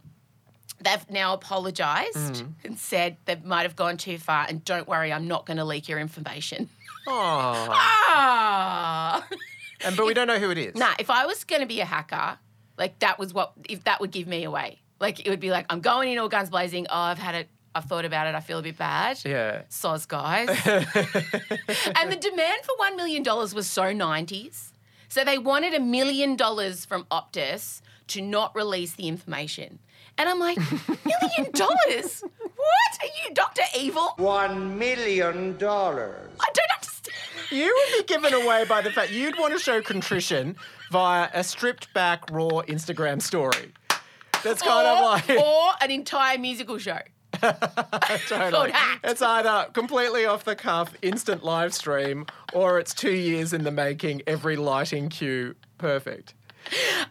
[0.80, 2.52] They've now apologised Mm.
[2.64, 4.46] and said they might have gone too far.
[4.48, 6.68] And don't worry, I'm not going to leak your information.
[7.06, 7.68] Oh.
[7.70, 9.26] Ah.
[9.84, 10.74] And but we don't know who it is.
[10.76, 12.38] nah, if I was going to be a hacker,
[12.78, 14.80] like that was what if that would give me away.
[15.00, 16.86] Like it would be like I'm going in all guns blazing.
[16.90, 17.48] Oh, I've had it.
[17.74, 18.34] I've thought about it.
[18.34, 19.20] I feel a bit bad.
[19.24, 19.62] Yeah.
[19.70, 20.48] Soz guys.
[20.66, 24.72] and the demand for $1 million was so 90s.
[25.08, 29.78] So they wanted a million dollars from Optus to not release the information.
[30.18, 30.56] And I'm like,
[31.04, 32.22] million dollars?
[32.22, 32.98] What?
[33.00, 33.62] Are you Dr.
[33.78, 34.14] Evil?
[34.16, 36.30] One million dollars.
[36.40, 37.16] I don't understand.
[37.50, 40.56] You would be given away by the fact you'd want to show contrition
[40.90, 43.72] via a stripped back raw Instagram story.
[44.42, 46.98] That's kind or, of like or an entire musical show.
[48.28, 48.72] totally.
[49.04, 53.70] It's either completely off the cuff, instant live stream, or it's two years in the
[53.70, 56.34] making, every lighting cue perfect.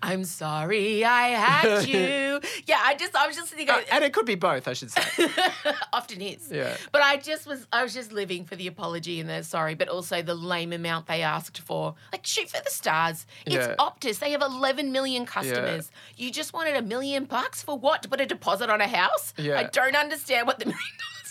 [0.02, 2.40] I'm sorry I had you.
[2.66, 4.92] yeah, I just, I was just thinking, Uh, and it could be both, I should
[4.92, 5.02] say.
[5.94, 6.50] often is.
[6.52, 6.76] Yeah.
[6.92, 9.88] But I just was I was just living for the apology and the sorry, but
[9.88, 11.96] also the lame amount they asked for.
[12.12, 13.26] Like shoot for the stars.
[13.46, 13.76] It's Yeah.
[13.80, 14.20] Optus.
[14.20, 15.92] They have 11 million customers.
[16.18, 18.04] You just wanted a million bucks for what?
[18.04, 19.34] To put a deposit on a house?
[19.38, 19.60] Yeah.
[19.60, 20.82] I don't understand what the million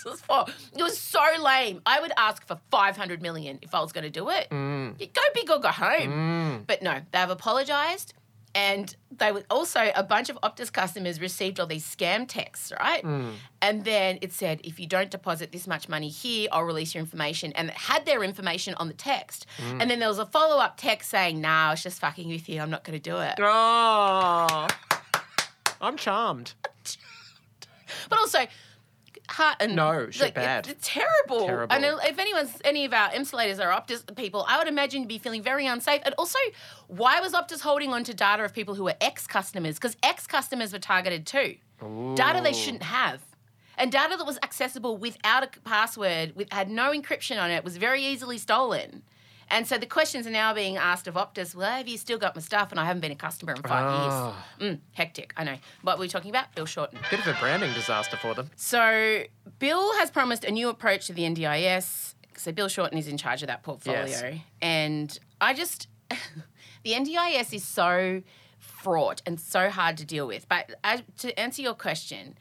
[0.04, 0.46] was for.
[0.76, 1.80] It was so lame.
[1.86, 4.48] I would ask for 500 million if I was going to do it.
[4.50, 4.98] Mm.
[4.98, 6.10] Go big or go home.
[6.10, 6.66] Mm.
[6.66, 8.14] But no, they've apologized.
[8.52, 13.02] And they were also a bunch of Optus customers received all these scam texts, right?
[13.04, 13.34] Mm.
[13.62, 17.00] And then it said, if you don't deposit this much money here, I'll release your
[17.00, 17.52] information.
[17.52, 19.46] And it had their information on the text.
[19.58, 19.82] Mm.
[19.82, 22.48] And then there was a follow up text saying, nah, I was just fucking with
[22.48, 22.60] you.
[22.60, 23.34] I'm not going to do it.
[23.38, 24.66] Oh,
[25.80, 26.54] I'm charmed.
[28.08, 28.38] But also,
[29.60, 30.68] and No, shit like, bad.
[30.68, 31.46] It's terrible.
[31.46, 31.74] Terrible.
[31.74, 35.18] And if anyone's any of our insulators are Optus people, I would imagine you'd be
[35.18, 36.02] feeling very unsafe.
[36.04, 36.38] And also,
[36.88, 39.76] why was Optus holding on to data of people who were ex customers?
[39.76, 41.56] Because ex customers were targeted too.
[42.14, 43.22] Data they shouldn't have.
[43.78, 47.78] And data that was accessible without a password, with had no encryption on it, was
[47.78, 49.02] very easily stolen.
[49.50, 51.54] And so the questions are now being asked of Optus.
[51.54, 52.70] Well, have you still got my stuff?
[52.70, 54.44] And I haven't been a customer in five Ah.
[54.60, 54.72] years.
[54.76, 55.32] Mm, hectic.
[55.36, 55.56] I know.
[55.82, 56.54] What were we talking about?
[56.54, 56.98] Bill Shorten.
[57.10, 58.50] Bit of a branding disaster for them.
[58.56, 59.24] So
[59.58, 62.14] Bill has promised a new approach to the NDIS.
[62.36, 64.06] So Bill Shorten is in charge of that portfolio.
[64.06, 64.40] Yes.
[64.62, 65.88] And I just
[66.84, 68.22] the NDIS is so
[68.58, 70.48] fraught and so hard to deal with.
[70.48, 72.36] But as, to answer your question,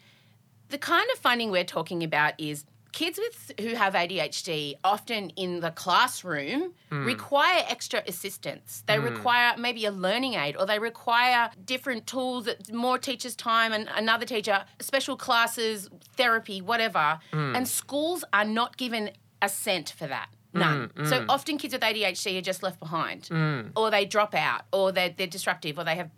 [0.70, 5.60] the kind of funding we're talking about is kids with who have ADHD often in
[5.60, 7.06] the classroom hmm.
[7.06, 8.84] require extra assistance.
[8.88, 9.06] They hmm.
[9.06, 14.26] require maybe a learning aid or they require different tools, more teachers' time and another
[14.26, 17.20] teacher, special classes, therapy, whatever.
[17.32, 17.56] Hmm.
[17.56, 20.30] And schools are not given a cent for that.
[20.54, 20.90] None.
[20.90, 21.26] Mm, so mm.
[21.30, 23.70] often kids with ADHD are just left behind, mm.
[23.76, 26.10] or they drop out, or they're, they're disruptive, or they have.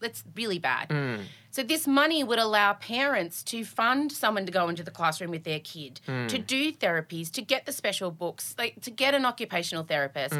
[0.00, 1.20] It's really bad.
[1.50, 5.44] So this money would allow parents to fund someone to go into the classroom with
[5.44, 9.84] their kid, to do therapies, to get the special books, like to get an occupational
[9.84, 10.38] therapist.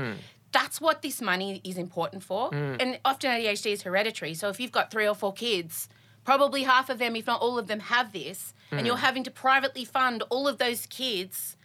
[0.53, 2.55] That's what this money is important for.
[2.55, 4.33] And often ADHD is hereditary.
[4.35, 5.89] So if you've got three or four kids,
[6.25, 9.31] probably half of them, if not all of them, have this, and you're having to
[9.31, 11.57] privately fund all of those kids.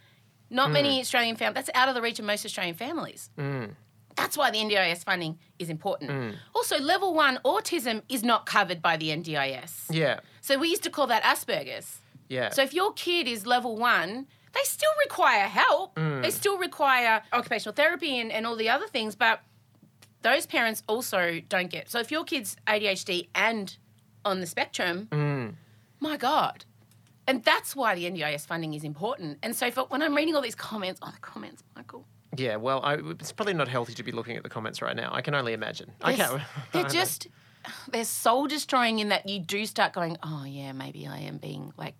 [0.52, 1.00] Not many hmm.
[1.00, 1.54] Australian families.
[1.54, 3.30] That's out of the reach of most Australian families.
[3.36, 3.64] Hmm.
[4.16, 6.10] That's why the NDIS funding is important.
[6.10, 6.30] Hmm.
[6.54, 9.86] Also, level one autism is not covered by the NDIS.
[9.90, 10.20] Yeah.
[10.42, 12.00] So we used to call that Asperger's.
[12.28, 12.50] Yeah.
[12.50, 15.94] So if your kid is level one, they still require help.
[15.96, 19.40] They still require occupational therapy and, and all the other things, but
[20.20, 21.90] those parents also don't get.
[21.90, 23.76] So if your kid's ADHD and
[24.24, 25.08] on the spectrum,
[26.00, 26.64] my God.
[27.26, 29.38] And that's why the NDIS funding is important.
[29.42, 32.04] And so for, when I'm reading all these comments, oh, the comments, Michael.
[32.36, 35.10] Yeah, well, I, it's probably not healthy to be looking at the comments right now.
[35.12, 35.92] I can only imagine.
[36.00, 36.42] I They're, can't.
[36.72, 37.28] they're just
[37.90, 41.72] they're soul destroying in that you do start going, oh yeah, maybe I am being
[41.76, 41.94] like,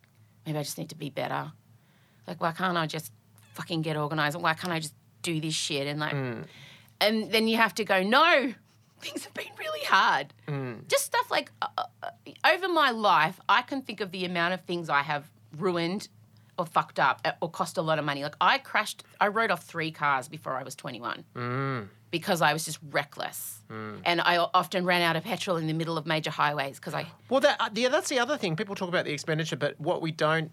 [0.47, 1.53] maybe I just need to be better.
[2.27, 3.13] Like, why can't I just
[3.55, 4.41] fucking get organized?
[4.41, 5.87] Why can't I just do this shit?
[5.87, 6.45] And like, mm.
[7.01, 8.55] and then you have to go, no,
[9.03, 10.33] things have been really hard.
[10.89, 12.11] Just stuff like uh, uh,
[12.53, 16.09] over my life, I can think of the amount of things I have ruined
[16.59, 18.23] or fucked up uh, or cost a lot of money.
[18.23, 21.25] Like I crashed, I rode off three cars before I was 21
[22.11, 23.61] because I was just reckless.
[24.05, 27.07] And I often ran out of petrol in the middle of major highways because I.
[27.31, 28.55] Well, that, uh, yeah, that's the other thing.
[28.55, 30.51] People talk about the expenditure, but what we don't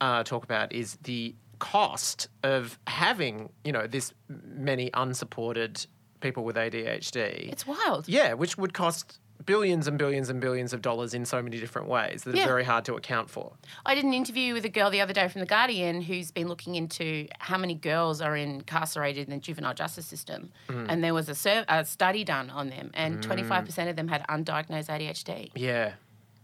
[0.00, 5.84] uh, talk about is the cost of having, you know, this many unsupported
[6.20, 7.50] people with ADHD.
[7.50, 8.08] It's wild.
[8.08, 11.88] yeah, which would cost billions and billions and billions of dollars in so many different
[11.88, 12.44] ways that Yeah.
[12.44, 13.52] are very hard to account for.
[13.86, 16.48] I did an interview with a girl the other day from The Guardian who's been
[16.48, 20.52] looking into how many girls are incarcerated in the juvenile justice system.
[20.68, 20.86] Mm.
[20.88, 23.46] And there was a, sur- a study done on them, and mm.
[23.46, 25.50] 25% of them had undiagnosed ADHD.
[25.54, 25.94] Yeah,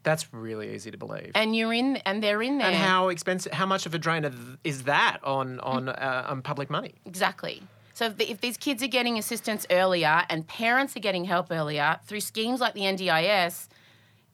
[0.03, 1.33] that's really easy to believe.
[1.35, 2.69] And you're in, and they're in there.
[2.69, 3.53] And how expensive?
[3.53, 4.25] How much of a drain
[4.65, 6.03] is that on on mm.
[6.03, 6.95] uh, on public money?
[7.05, 7.63] Exactly.
[7.97, 11.51] So if, the, if these kids are getting assistance earlier and parents are getting help
[11.51, 13.69] earlier through schemes like the NDIS,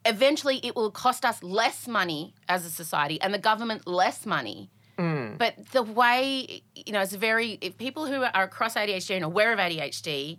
[0.05, 4.69] eventually it will cost us less money as a society and the government less money.
[4.99, 5.39] Mm.
[5.39, 9.53] But the way, you know, it's very, if people who are across ADHD and aware
[9.53, 10.39] of ADHD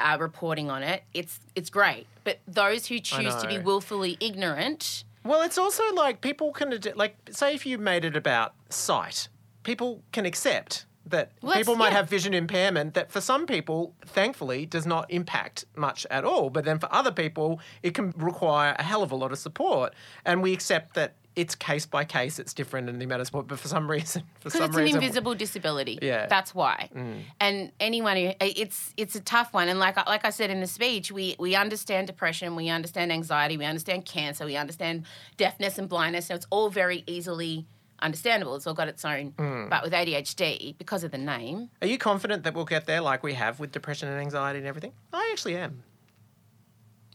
[0.00, 2.08] are reporting on it, it's, it's great.
[2.24, 7.14] But those who choose to be willfully ignorant, Well, it's also like people can like
[7.30, 9.28] say if you made it about sight,
[9.62, 11.96] people can accept that Well, people might yeah.
[11.96, 16.50] have vision impairment that for some people, thankfully, does not impact much at all.
[16.50, 19.94] But then for other people, it can require a hell of a lot of support,
[20.24, 23.46] and we accept that it's case by case, it's different in the amount of support.
[23.46, 25.98] But for some reason, for some it's an invisible disability.
[26.00, 26.26] Yeah.
[26.26, 26.88] that's why.
[26.94, 27.20] Mm.
[27.38, 29.68] And anyone who it's it's a tough one.
[29.68, 33.58] And like like I said in the speech, we we understand depression, we understand anxiety,
[33.58, 35.04] we understand cancer, we understand
[35.36, 36.26] deafness and blindness.
[36.26, 37.66] So it's all very easily
[38.00, 38.54] understandable.
[38.56, 39.32] It's all got its own.
[39.32, 39.70] Mm.
[39.70, 43.22] But with ADHD, because of the name, Are you confident that we'll get there, like
[43.22, 44.92] we have with depression and anxiety and everything?
[45.12, 45.82] I actually am.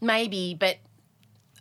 [0.00, 0.78] maybe, but.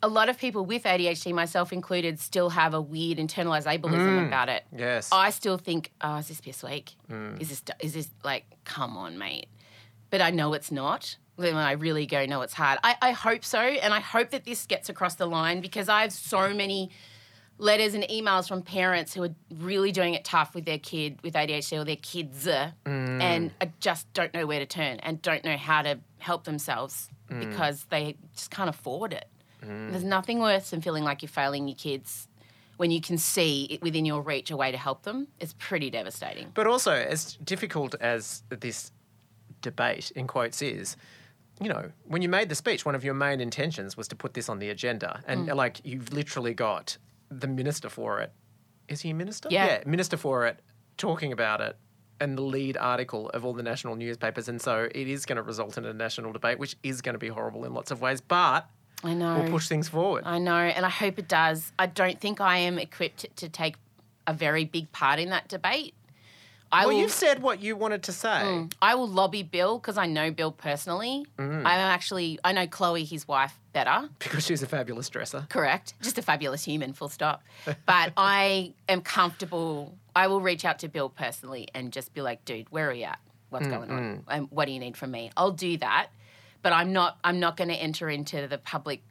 [0.04, 4.28] A lot of people with ADHD, myself included, still have a weird internalized ableism mm.
[4.28, 4.64] about it.
[4.76, 5.10] Yes.
[5.12, 6.94] I still think, oh, is this piss weak?
[7.08, 7.40] Mm.
[7.40, 9.46] Is this is this like, come on, mate?
[10.10, 11.18] But I know it's not.
[11.38, 12.80] Then I really go, no, it's hard.
[12.84, 16.02] I, I hope so, and I hope that this gets across the line because I
[16.02, 16.90] have so many
[17.62, 21.36] letters and emails from parents who are really doing it tough with their kid with
[21.36, 25.56] ADHD or their kids, uh, and just don't know where to turn and don't know
[25.58, 27.08] how to help themselves
[27.40, 29.28] because they just can't afford it.
[29.62, 32.28] There's nothing worse than feeling like you're failing your kids
[32.78, 35.28] when you can see it within your reach a way to help them.
[35.40, 36.50] It's pretty devastating.
[36.56, 38.92] But also, as difficult as this
[39.62, 40.98] debate, in quotes, is,
[41.62, 44.34] you know, when you made the speech, one of your main intentions was to put
[44.34, 45.22] this on the agenda.
[45.28, 45.56] And, Mm.
[45.56, 46.98] like, you've literally got
[47.32, 48.32] the minister for it.
[48.88, 49.48] Is he a minister?
[49.52, 49.82] Yeah.
[49.86, 50.60] minister for it,
[50.98, 51.78] talking about it.
[52.20, 54.48] And the lead article of all the national newspapers.
[54.48, 57.20] And so it is going to result in a national debate, which is going to
[57.20, 58.22] be horrible in lots of ways.
[58.22, 58.70] But
[59.04, 59.40] I know.
[59.40, 60.24] we'll push things forward.
[60.26, 61.72] I know, and I hope it does.
[61.80, 63.76] I don't think I am equipped to take
[64.28, 65.96] a very big part in that debate.
[66.72, 67.02] I well, will.
[67.02, 68.68] you've said what you wanted to say.
[68.82, 71.26] I will lobby Bill because I know Bill personally.
[71.38, 71.60] Mm.
[71.60, 74.10] I'm actually I know Chloe, his wife, better.
[74.20, 75.46] Because she's a fabulous dresser.
[75.50, 75.94] Correct.
[76.02, 77.44] Just a fabulous human, full stop.
[77.86, 79.98] But I am comfortable.
[80.16, 83.06] I will reach out to Bill personally and just be like, dude, where are you
[83.06, 83.20] at?
[83.50, 84.24] What's Mm, going on?
[84.30, 85.30] And what do you need from me?
[85.36, 86.08] I'll do that.
[86.62, 89.02] But I'm not I'm not gonna enter into the public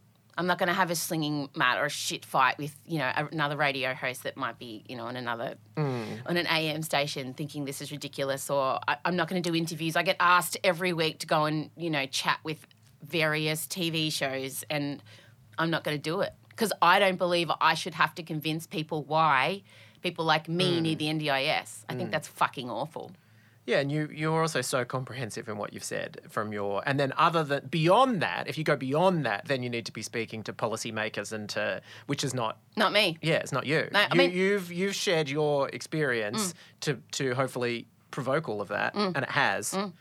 [0.40, 3.12] I'm not going to have a slinging mat or a shit fight with, you know,
[3.30, 6.20] another radio host that might be, you know, on another, Mm.
[6.24, 8.48] on an AM station thinking this is ridiculous.
[8.48, 9.96] Or I, I'm not going to do interviews.
[9.96, 12.66] I get asked every week to go and, you know, chat with
[13.02, 15.02] various TV shows, and
[15.58, 18.66] I'm not going to do it because I don't believe I should have to convince
[18.66, 19.62] people why
[20.00, 20.82] people like me Mm.
[20.82, 21.84] need the NDIS.
[21.86, 23.10] I think that's fucking awful.
[23.70, 27.12] Yeah, and you you're also so comprehensive in what you've said from your and then
[27.16, 30.42] other than beyond that, if you go beyond that, then you need to be speaking
[30.44, 33.16] to policymakers and to which is not Not me.
[33.22, 33.88] yeah, it's not you.
[33.92, 34.34] No, I you mean- Mm.
[34.34, 39.72] you've you've shared your experience to to hopefully provoke all of that, and it has.
[39.72, 39.92] Mm.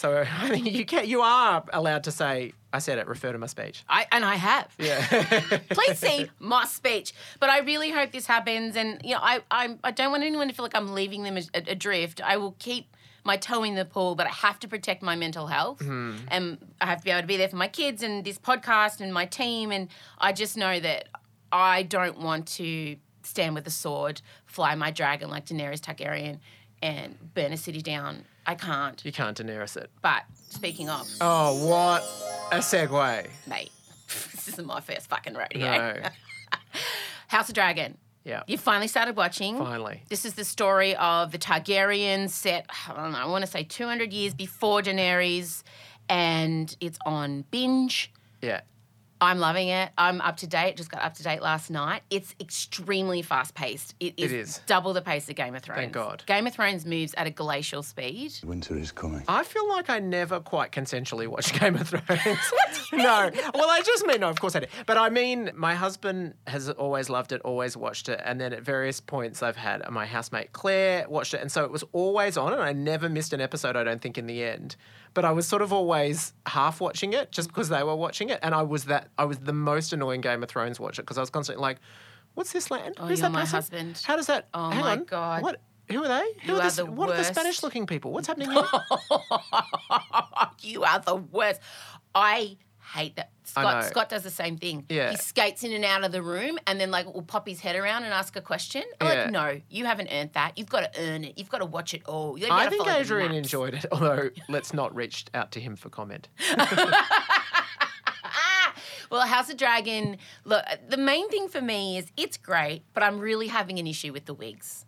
[0.00, 3.06] So I think you can you are allowed to say I said it.
[3.06, 3.84] Refer to my speech.
[3.88, 4.72] I, and I have.
[4.78, 5.04] Yeah.
[5.70, 7.12] Please see my speech.
[7.40, 8.76] But I really hope this happens.
[8.76, 11.36] And, you know, I, I, I don't want anyone to feel like I'm leaving them
[11.52, 12.22] adrift.
[12.22, 15.48] I will keep my toe in the pool, but I have to protect my mental
[15.48, 15.80] health.
[15.80, 16.28] Mm-hmm.
[16.28, 19.00] And I have to be able to be there for my kids and this podcast
[19.00, 19.72] and my team.
[19.72, 21.08] And I just know that
[21.50, 26.38] I don't want to stand with a sword, fly my dragon like Daenerys Targaryen,
[26.82, 28.24] and burn a city down.
[28.50, 29.00] I can't.
[29.04, 29.90] you can't Daenerys it.
[30.02, 32.02] But speaking of, Oh, what
[32.50, 33.28] a segue.
[33.46, 33.70] mate,
[34.08, 35.60] this isn't my first fucking rodeo.
[35.70, 35.96] No.
[37.28, 37.96] House of Dragon.
[38.24, 38.42] Yeah.
[38.48, 39.56] You finally started watching.
[39.56, 40.02] Finally.
[40.08, 43.62] This is the story of the Targaryens set, I don't know, I want to say
[43.62, 45.62] 200 years before Daenerys,
[46.08, 48.12] and it's on binge.
[48.42, 48.62] Yeah.
[49.20, 49.90] I'm loving it.
[49.98, 50.76] I'm up to date.
[50.76, 52.02] Just got up to date last night.
[52.10, 53.94] It's extremely fast paced.
[54.00, 54.60] It is, is.
[54.66, 55.78] double the pace of Game of Thrones.
[55.80, 56.22] Thank God.
[56.26, 58.32] Game of Thrones moves at a glacial speed.
[58.44, 59.22] Winter is coming.
[59.28, 62.52] I feel like I never quite consensually watched Game of Thrones.
[62.92, 63.30] no.
[63.54, 64.70] Well, I just mean, no, of course I did.
[64.86, 68.20] But I mean, my husband has always loved it, always watched it.
[68.24, 71.40] And then at various points, I've had my housemate Claire watched it.
[71.40, 74.16] And so it was always on, and I never missed an episode, I don't think,
[74.16, 74.76] in the end.
[75.12, 78.38] But I was sort of always half watching it just because they were watching it.
[78.42, 81.20] And I was that, I was the most annoying Game of Thrones watcher because I
[81.20, 81.78] was constantly like,
[82.34, 82.94] what's this land?
[82.98, 83.56] Oh, Who's that my person?
[83.56, 84.02] husband.
[84.04, 84.48] How does that?
[84.54, 85.04] Oh, hang my on.
[85.04, 85.42] God.
[85.42, 85.60] What?
[85.90, 86.32] Who are they?
[86.42, 87.34] Who You are, are the what are the worst.
[87.34, 88.12] Spanish looking people?
[88.12, 88.62] What's happening here?
[90.60, 91.60] you are the worst.
[92.14, 92.56] I
[92.92, 93.30] hate that.
[93.44, 93.84] Scott.
[93.86, 94.84] Scott does the same thing.
[94.88, 95.10] Yeah.
[95.10, 97.74] He skates in and out of the room and then like will pop his head
[97.76, 98.82] around and ask a question.
[99.00, 99.22] I'm Yeah.
[99.22, 100.56] like, no, you haven't earned that.
[100.56, 101.36] You've got to earn it.
[101.36, 102.38] You've got to watch it all.
[102.50, 106.28] I think Adrian enjoyed it, although let's not reach out to him for comment.
[109.10, 113.18] Well, House of Dragon, look, the main thing for me is it's great, but I'm
[113.18, 114.84] really having an issue with the wigs.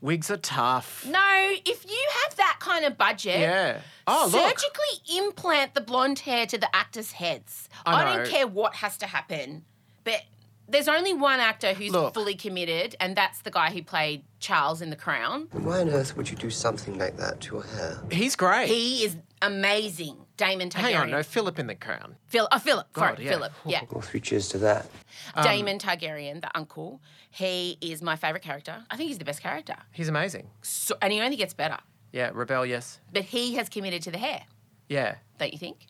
[0.00, 1.04] Wigs are tough.
[1.06, 3.80] No, if you have that kind of budget, Yeah.
[4.06, 4.58] Oh, look.
[4.58, 7.68] surgically implant the blonde hair to the actors' heads.
[7.84, 9.64] I I, don't care what has to happen,
[10.04, 10.22] but
[10.68, 12.14] there's only one actor who's Look.
[12.14, 15.48] fully committed, and that's the guy who played Charles in The Crown.
[15.52, 17.98] Why on earth would you do something like that to your hair?
[18.10, 18.68] He's great.
[18.68, 20.80] He is amazing, Daemon Targaryen.
[20.80, 22.16] Hang on, no, Philip in the crown.
[22.26, 23.30] Phil, oh, Philip, God, sorry, yeah.
[23.32, 23.80] Philip, yeah.
[23.90, 24.86] Well, three cheers to that.
[25.34, 28.82] Um, Daemon Targaryen, the uncle, he is my favourite character.
[28.90, 29.76] I think he's the best character.
[29.92, 30.48] He's amazing.
[30.62, 31.76] So, and he only gets better.
[32.10, 33.00] Yeah, rebellious.
[33.12, 34.44] But he has committed to the hair,
[34.88, 35.16] Yeah.
[35.38, 35.86] don't you think?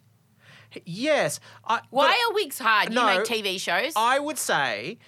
[0.84, 1.38] Yes.
[1.64, 2.92] I, Why are wigs hard?
[2.92, 3.92] no, you make TV shows.
[3.94, 4.98] I would say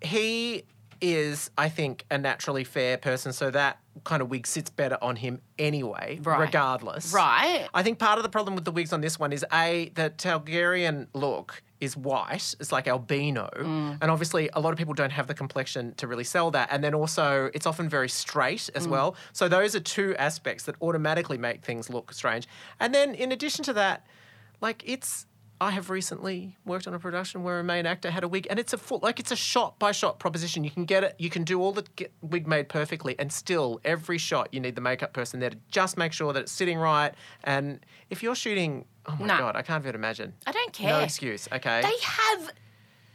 [0.00, 0.64] he
[1.00, 5.16] is, I think, a naturally fair person, so that kind of wig sits better on
[5.16, 6.38] him anyway, Right.
[6.40, 7.12] regardless.
[7.12, 7.68] Right.
[7.74, 10.10] I think part of the problem with the wigs on this one is A, the
[10.10, 12.54] Targaryen look is white.
[12.60, 13.48] It's like albino.
[13.56, 13.98] Mm.
[14.00, 16.68] And obviously, a lot of people don't have the complexion to really sell that.
[16.72, 18.90] And then also, it's often very straight as Mm.
[18.90, 19.16] well.
[19.32, 22.48] So, those are two aspects that automatically make things look strange.
[22.80, 24.06] And then, in addition to that,
[24.60, 25.26] like it's.
[25.60, 28.58] I have recently worked on a production where a main actor had a wig, and
[28.58, 30.62] it's a full, like it's a shot by shot proposition.
[30.62, 33.80] You can get it, you can do all the get wig made perfectly, and still
[33.84, 36.78] every shot you need the makeup person there to just make sure that it's sitting
[36.78, 37.12] right.
[37.44, 39.38] And if you're shooting, oh my No.
[39.38, 40.32] god, I can't even imagine.
[40.46, 40.90] I don't care.
[40.90, 41.48] No excuse.
[41.52, 41.82] Okay.
[41.82, 42.52] They have.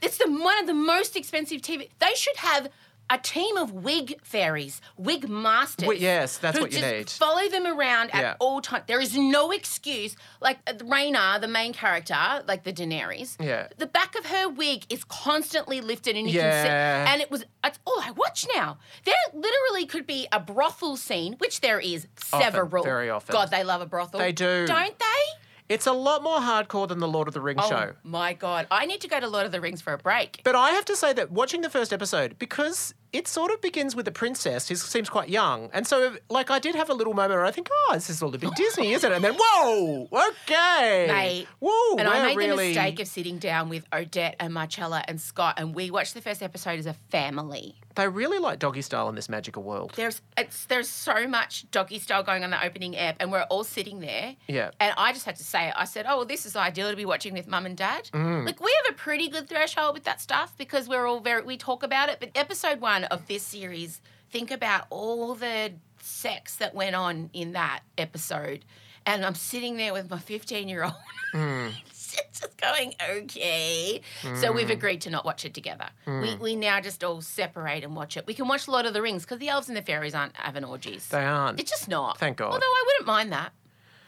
[0.02, 1.90] It's the one of the most expensive TV.
[2.00, 2.68] They should have
[3.10, 5.88] a team of wig fairies, wig masters.
[5.88, 7.10] Well, yes, that's what you just need.
[7.10, 8.36] Follow them around at Yeah.
[8.40, 8.86] all times.
[8.88, 10.16] There is no excuse.
[10.42, 13.36] Like uh, Rhaena, the main character, like the Daenerys.
[13.40, 13.68] Yeah.
[13.78, 17.06] The back of her wig is constantly lifted, and you can Yeah.
[17.06, 17.12] see.
[17.14, 17.46] And it was.
[17.62, 18.78] That's all I watch now.
[19.06, 22.84] There literally could be a brothel scene, which there is several.
[22.84, 23.34] very often.
[23.34, 24.20] God, they love a brothel.
[24.20, 24.66] They do.
[24.68, 25.43] Don't they?
[25.74, 27.94] It's a lot more hardcore than the Lord of the Rings Oh show.
[28.04, 28.68] my god!
[28.70, 30.42] I need to go to Lord of the Rings for a break.
[30.44, 33.96] But I have to say that watching the first episode, because it sort of begins
[33.96, 35.70] with a princess who seems quite young.
[35.72, 38.22] And so, like, I did have a little moment where I think, oh, this is
[38.24, 39.16] all a bit Disney, isn't it?
[39.16, 41.06] And then, whoa, okay.
[41.08, 41.48] Mate.
[41.60, 42.74] Whoa, and I made really...
[42.74, 46.22] the mistake of sitting down with Odette and Marcella and Scott, and we watched the
[46.22, 47.76] first episode as a family.
[47.96, 49.94] They really like doggy style in this magical world.
[49.96, 53.64] There's it's there's so much doggy style going on the opening app, and we're all
[53.64, 54.36] sitting there.
[54.48, 54.72] Yeah.
[54.80, 55.74] And I just had to say it.
[55.78, 58.46] I said, "Oh, well, this is ideal to be watching with mum and dad." Mm.
[58.46, 61.58] Like we have a pretty good threshold with that stuff because we're all very we
[61.58, 62.18] talk about it.
[62.20, 67.54] But episode one of this series, think about all the sex that went on in
[67.54, 68.66] that episode,
[69.06, 70.94] and I'm sitting there with my 15 year old.
[71.34, 71.74] Mm.
[71.88, 74.02] just going okay.
[74.36, 74.72] So we've Mm.
[74.74, 75.90] agreed to not watch it together.
[76.06, 76.40] We, Mm.
[76.40, 78.26] we now just all separate and watch it.
[78.28, 80.64] We can watch Lord of the Rings because the elves and the fairies aren't having
[80.64, 81.08] orgies.
[81.10, 81.60] They aren't.
[81.60, 82.18] It's just not.
[82.20, 82.54] Thank God.
[82.54, 83.52] Although I wouldn't mind that.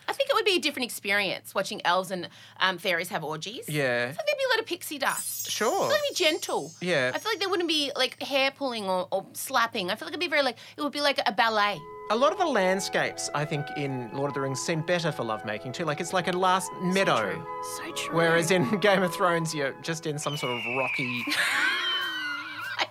[0.07, 2.29] I think it would be a different experience watching elves and
[2.59, 3.67] um, fairies have orgies.
[3.67, 4.05] Yeah.
[4.09, 5.49] I think there'd be a lot of pixie dust.
[5.49, 5.67] Sure.
[5.67, 6.71] I feel like it'd be gentle.
[6.81, 7.11] Yeah.
[7.13, 9.91] I feel like there wouldn't be like hair pulling or, or slapping.
[9.91, 11.79] I feel like it'd be very like it would be like a ballet.
[12.11, 15.23] A lot of the landscapes, I think, in Lord of the Rings seem better for
[15.23, 15.85] lovemaking too.
[15.85, 17.43] Like it's like a last meadow.
[17.77, 18.15] So true.
[18.15, 21.23] Whereas in Game of Thrones, you're just in some sort of rocky.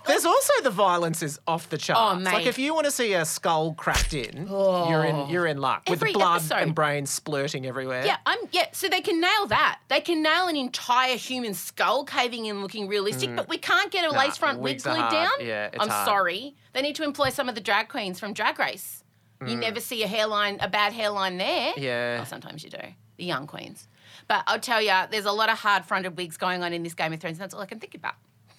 [0.06, 2.26] There's also the violence is off the charts.
[2.26, 5.58] Oh, Like if you want to see a skull cracked in, you're in you're in
[5.58, 6.56] luck Every with blood episode.
[6.56, 8.04] and brains splurting everywhere.
[8.04, 9.80] Yeah, I'm yeah, so they can nail that.
[9.88, 14.04] They can nail an entire human skull caving in looking realistic, but we can't get
[14.04, 14.12] a Mm.
[14.12, 15.12] Nah, lace front wig glued hard.
[15.12, 15.30] down.
[15.40, 16.06] Yeah, it's I'm hard.
[16.06, 16.54] sorry.
[16.72, 19.02] They need to employ some of the drag queens from Drag Race.
[19.40, 19.60] You Mm.
[19.60, 21.72] never see a hairline, a bad hairline there.
[21.76, 22.16] Yeah.
[22.16, 22.78] Well, sometimes you do.
[23.16, 23.88] The young queens.
[24.28, 26.94] But I'll tell you, there's a lot of hard fronted wigs going on in this
[26.94, 27.36] Game of Thrones.
[27.38, 28.14] and That's all I can think about.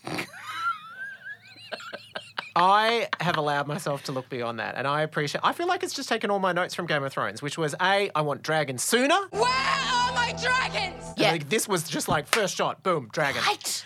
[2.55, 5.41] I have allowed myself to look beyond that, and I appreciate.
[5.43, 7.75] I feel like it's just taken all my notes from Game of Thrones, which was
[7.81, 9.17] a I want dragons sooner.
[9.31, 11.03] Where are my dragons?
[11.17, 11.31] Yeah.
[11.31, 13.41] Like, this was just like first shot, boom, dragon.
[13.45, 13.85] Right.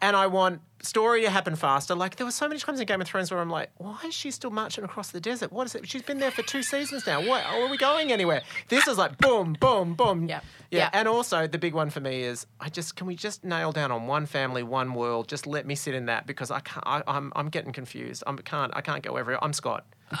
[0.00, 1.94] And I want story to happen faster.
[1.94, 4.14] Like there were so many times in Game of Thrones where I'm like, why is
[4.14, 5.52] she still marching across the desert?
[5.52, 5.88] What is it?
[5.88, 7.20] She's been there for two seasons now.
[7.26, 8.42] What are we going anywhere?
[8.68, 10.28] This is like boom, boom, boom.
[10.28, 10.40] Yeah.
[10.70, 10.78] Yeah.
[10.78, 10.90] Yeah.
[10.92, 13.92] And also the big one for me is I just can we just nail down
[13.92, 15.28] on one family, one world?
[15.28, 16.84] Just let me sit in that because I can't.
[16.86, 18.22] I, I'm I'm getting confused.
[18.26, 18.72] I can't.
[18.74, 19.42] I can't go everywhere.
[19.44, 19.84] I'm Scott.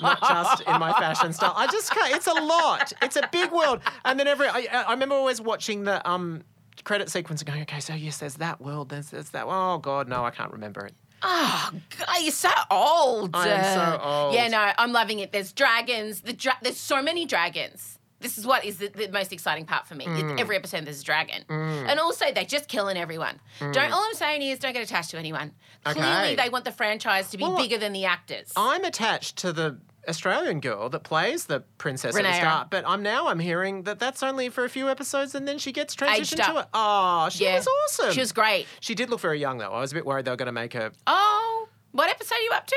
[0.00, 1.52] Not just in my fashion style.
[1.56, 2.14] I just can't.
[2.14, 2.92] It's a lot.
[3.02, 3.80] It's a big world.
[4.04, 4.48] And then every.
[4.48, 6.42] I, I remember always watching the um
[6.84, 8.88] credit sequence and going, okay, so yes, there's that world.
[8.88, 9.44] There's, there's that.
[9.46, 10.94] Oh God, no, I can't remember it.
[11.22, 13.30] Oh, God, you're so old.
[13.34, 14.34] I am so old.
[14.34, 15.32] Yeah, no, I'm loving it.
[15.32, 16.22] There's dragons.
[16.22, 17.98] The dra- there's so many dragons.
[18.20, 20.04] This is what is the, the most exciting part for me.
[20.06, 20.38] Mm.
[20.38, 23.40] Every episode there's a dragon, and also they're just killing everyone.
[23.60, 23.92] Don't.
[23.92, 25.52] All I'm saying is don't get attached to anyone.
[25.84, 26.36] Clearly, Mm.
[26.42, 28.52] They want the franchise to be Well, bigger than the actors.
[28.56, 29.78] I'm attached to the
[30.10, 33.98] Australian girl that plays the princess at the start, but I'm now I'm hearing that
[33.98, 36.66] that's only for a few episodes and then she gets transitioned to it.
[36.74, 37.54] Oh, she Yeah.
[37.56, 38.12] was awesome.
[38.12, 38.66] She was great.
[38.80, 39.72] She did look very young though.
[39.72, 40.92] I was a bit worried they were going to make her.
[41.06, 42.76] Oh, what episode are you up to?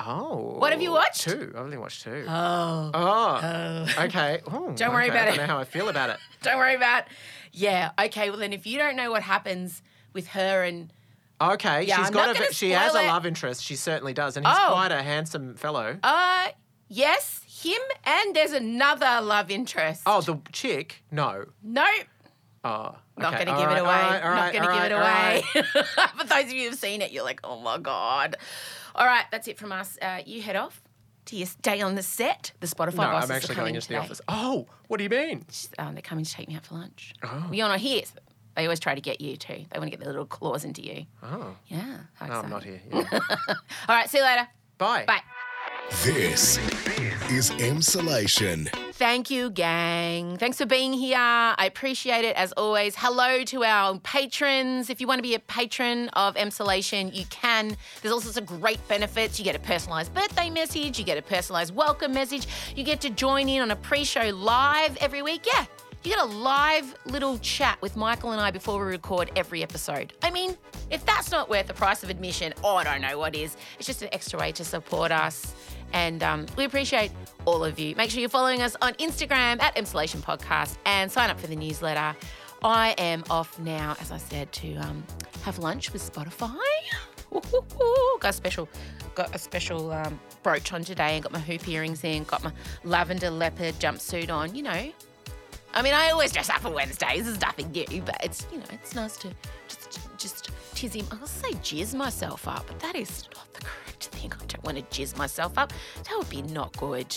[0.00, 1.22] Oh, What have you watched?
[1.22, 1.52] Two.
[1.56, 2.24] I've only watched two.
[2.28, 4.04] Oh, Oh, oh.
[4.04, 4.40] okay.
[4.54, 5.10] Ooh, Don't worry okay.
[5.10, 5.32] about it.
[5.34, 6.18] I don't know how I feel about it.
[6.42, 7.04] don't worry about.
[7.52, 7.90] Yeah.
[7.98, 8.30] Okay.
[8.30, 9.82] Well, then if you don't know what happens
[10.12, 10.92] with her and
[11.40, 12.52] Okay, Yeah, she's I'm got a.
[12.52, 13.62] She has a love interest.
[13.62, 14.70] She certainly does, and he's Oh.
[14.72, 15.98] quite a handsome fellow.
[16.02, 16.48] uh,
[16.88, 20.02] yes, him and there's another love interest.
[20.06, 21.02] Oh, the chick?
[21.10, 21.44] No.
[21.62, 21.86] no.
[22.64, 23.88] Oh, Not going to give right, it away.
[23.88, 26.08] right, Not right, to give it away.
[26.18, 28.36] For those of you who've seen it, you're like, oh my God.
[28.96, 29.96] All right, that's it from us.
[30.02, 30.82] Uh, you head off
[31.26, 32.50] to your day on the set.
[32.60, 34.20] The Spotify No, bosses I'm are actually coming going into the office.
[34.28, 35.44] Oh, what do you mean?
[35.78, 37.14] Um, they're coming to take me out for lunch.
[37.22, 37.28] Oh.
[37.46, 38.02] Well, you're not here.
[38.58, 39.64] So They always try to get you too.
[39.70, 41.06] They want to get their little claws into you.
[41.22, 41.98] Oh, Yeah.
[42.14, 42.80] how no, I'm not here.
[42.92, 43.04] Yeah.
[43.88, 44.48] All right, see you later.
[44.78, 45.04] Bye.
[45.06, 45.20] Bye.
[46.04, 46.58] This
[47.30, 48.68] is Emsolation.
[48.92, 50.36] Thank you, gang.
[50.36, 51.16] Thanks for being here.
[51.18, 52.94] I appreciate it as always.
[52.96, 54.90] Hello to our patrons.
[54.90, 57.76] If you want to be a patron of Emsolation, you can.
[58.02, 59.38] There's all sorts of great benefits.
[59.38, 62.46] You get a personalised birthday message, you get a personalised welcome message,
[62.76, 65.46] you get to join in on a pre show live every week.
[65.46, 65.64] Yeah.
[66.04, 70.12] You get a live little chat with Michael and I before we record every episode.
[70.22, 70.56] I mean,
[70.90, 73.56] if that's not worth the price of admission, oh, I don't know what is.
[73.78, 75.54] It's just an extra way to support us.
[75.92, 77.10] And um, we appreciate
[77.46, 77.96] all of you.
[77.96, 81.56] Make sure you're following us on Instagram at Emsolation Podcast and sign up for the
[81.56, 82.16] newsletter.
[82.62, 85.02] I am off now, as I said, to um,
[85.42, 86.56] have lunch with Spotify.
[88.20, 88.68] Got a special,
[89.14, 92.24] got a special um, brooch on today, and got my hoop earrings in.
[92.24, 92.52] Got my
[92.84, 94.54] lavender leopard jumpsuit on.
[94.54, 94.92] You know,
[95.74, 97.24] I mean, I always dress up for Wednesdays.
[97.24, 99.28] There's nothing new, but it's you know, it's nice to
[99.68, 101.04] just just tizzy.
[101.10, 104.32] I was say jizz myself up, but that is not the correct thing.
[104.32, 105.72] I don't want to jizz myself up.
[106.04, 107.14] That would be not good.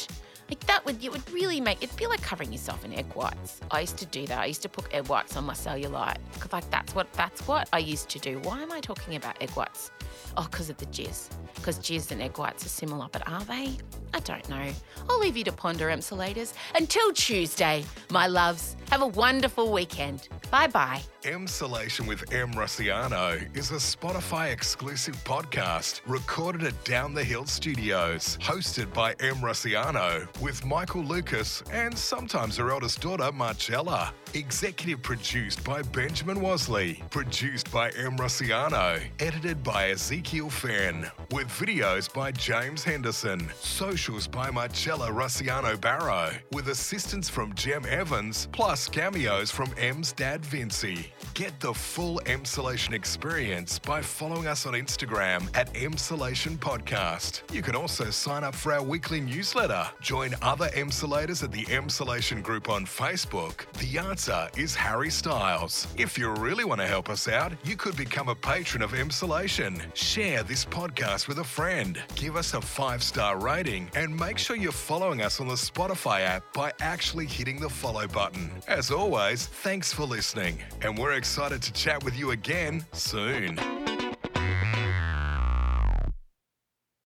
[0.50, 3.62] Like that would it would really make it'd be like covering yourself in egg whites.
[3.72, 4.40] I used to do that.
[4.40, 7.70] I used to put egg whites on my cellulite because like that's what that's what
[7.72, 8.38] I used to do.
[8.40, 9.92] Why am I talking about egg whites?
[10.38, 11.30] Oh, because of the jizz.
[11.56, 13.78] Because jizz and egg whites are similar, but are they?
[14.14, 14.70] I don't know.
[15.10, 16.54] I'll leave you to ponder, Emsolators.
[16.76, 18.76] Until Tuesday, my loves.
[18.90, 20.28] Have a wonderful weekend.
[20.50, 21.02] Bye bye.
[21.24, 28.38] Emsolation with Em Rusciano is a Spotify exclusive podcast recorded at Down the Hill Studios,
[28.42, 34.14] hosted by Em Rusciano with Michael Lucas and sometimes her eldest daughter, Marcella.
[34.34, 42.12] Executive produced by Benjamin Wasley, produced by Em Rusciano, edited by Ezekiel Fenn, with videos
[42.12, 49.52] by James Henderson, socials by Marcella Rossiano Barrow, with assistance from Jem Evans, plus cameos
[49.52, 51.08] from M's dad Vincy.
[51.34, 57.42] Get the full Emsolation experience by following us on Instagram at Emsolation Podcast.
[57.54, 59.86] You can also sign up for our weekly newsletter.
[60.00, 63.70] Join other Emsolators at the Emsolation group on Facebook.
[63.74, 63.88] The
[64.22, 65.88] answer is Harry Styles.
[65.98, 69.82] If you really want to help us out, you could become a patron of Emsolation.
[69.96, 72.00] Share this podcast with a friend.
[72.14, 76.22] Give us a five star rating and make sure you're following us on the Spotify
[76.22, 78.52] app by actually hitting the follow button.
[78.68, 83.58] As always, thanks for listening, and we're excited to chat with you again soon.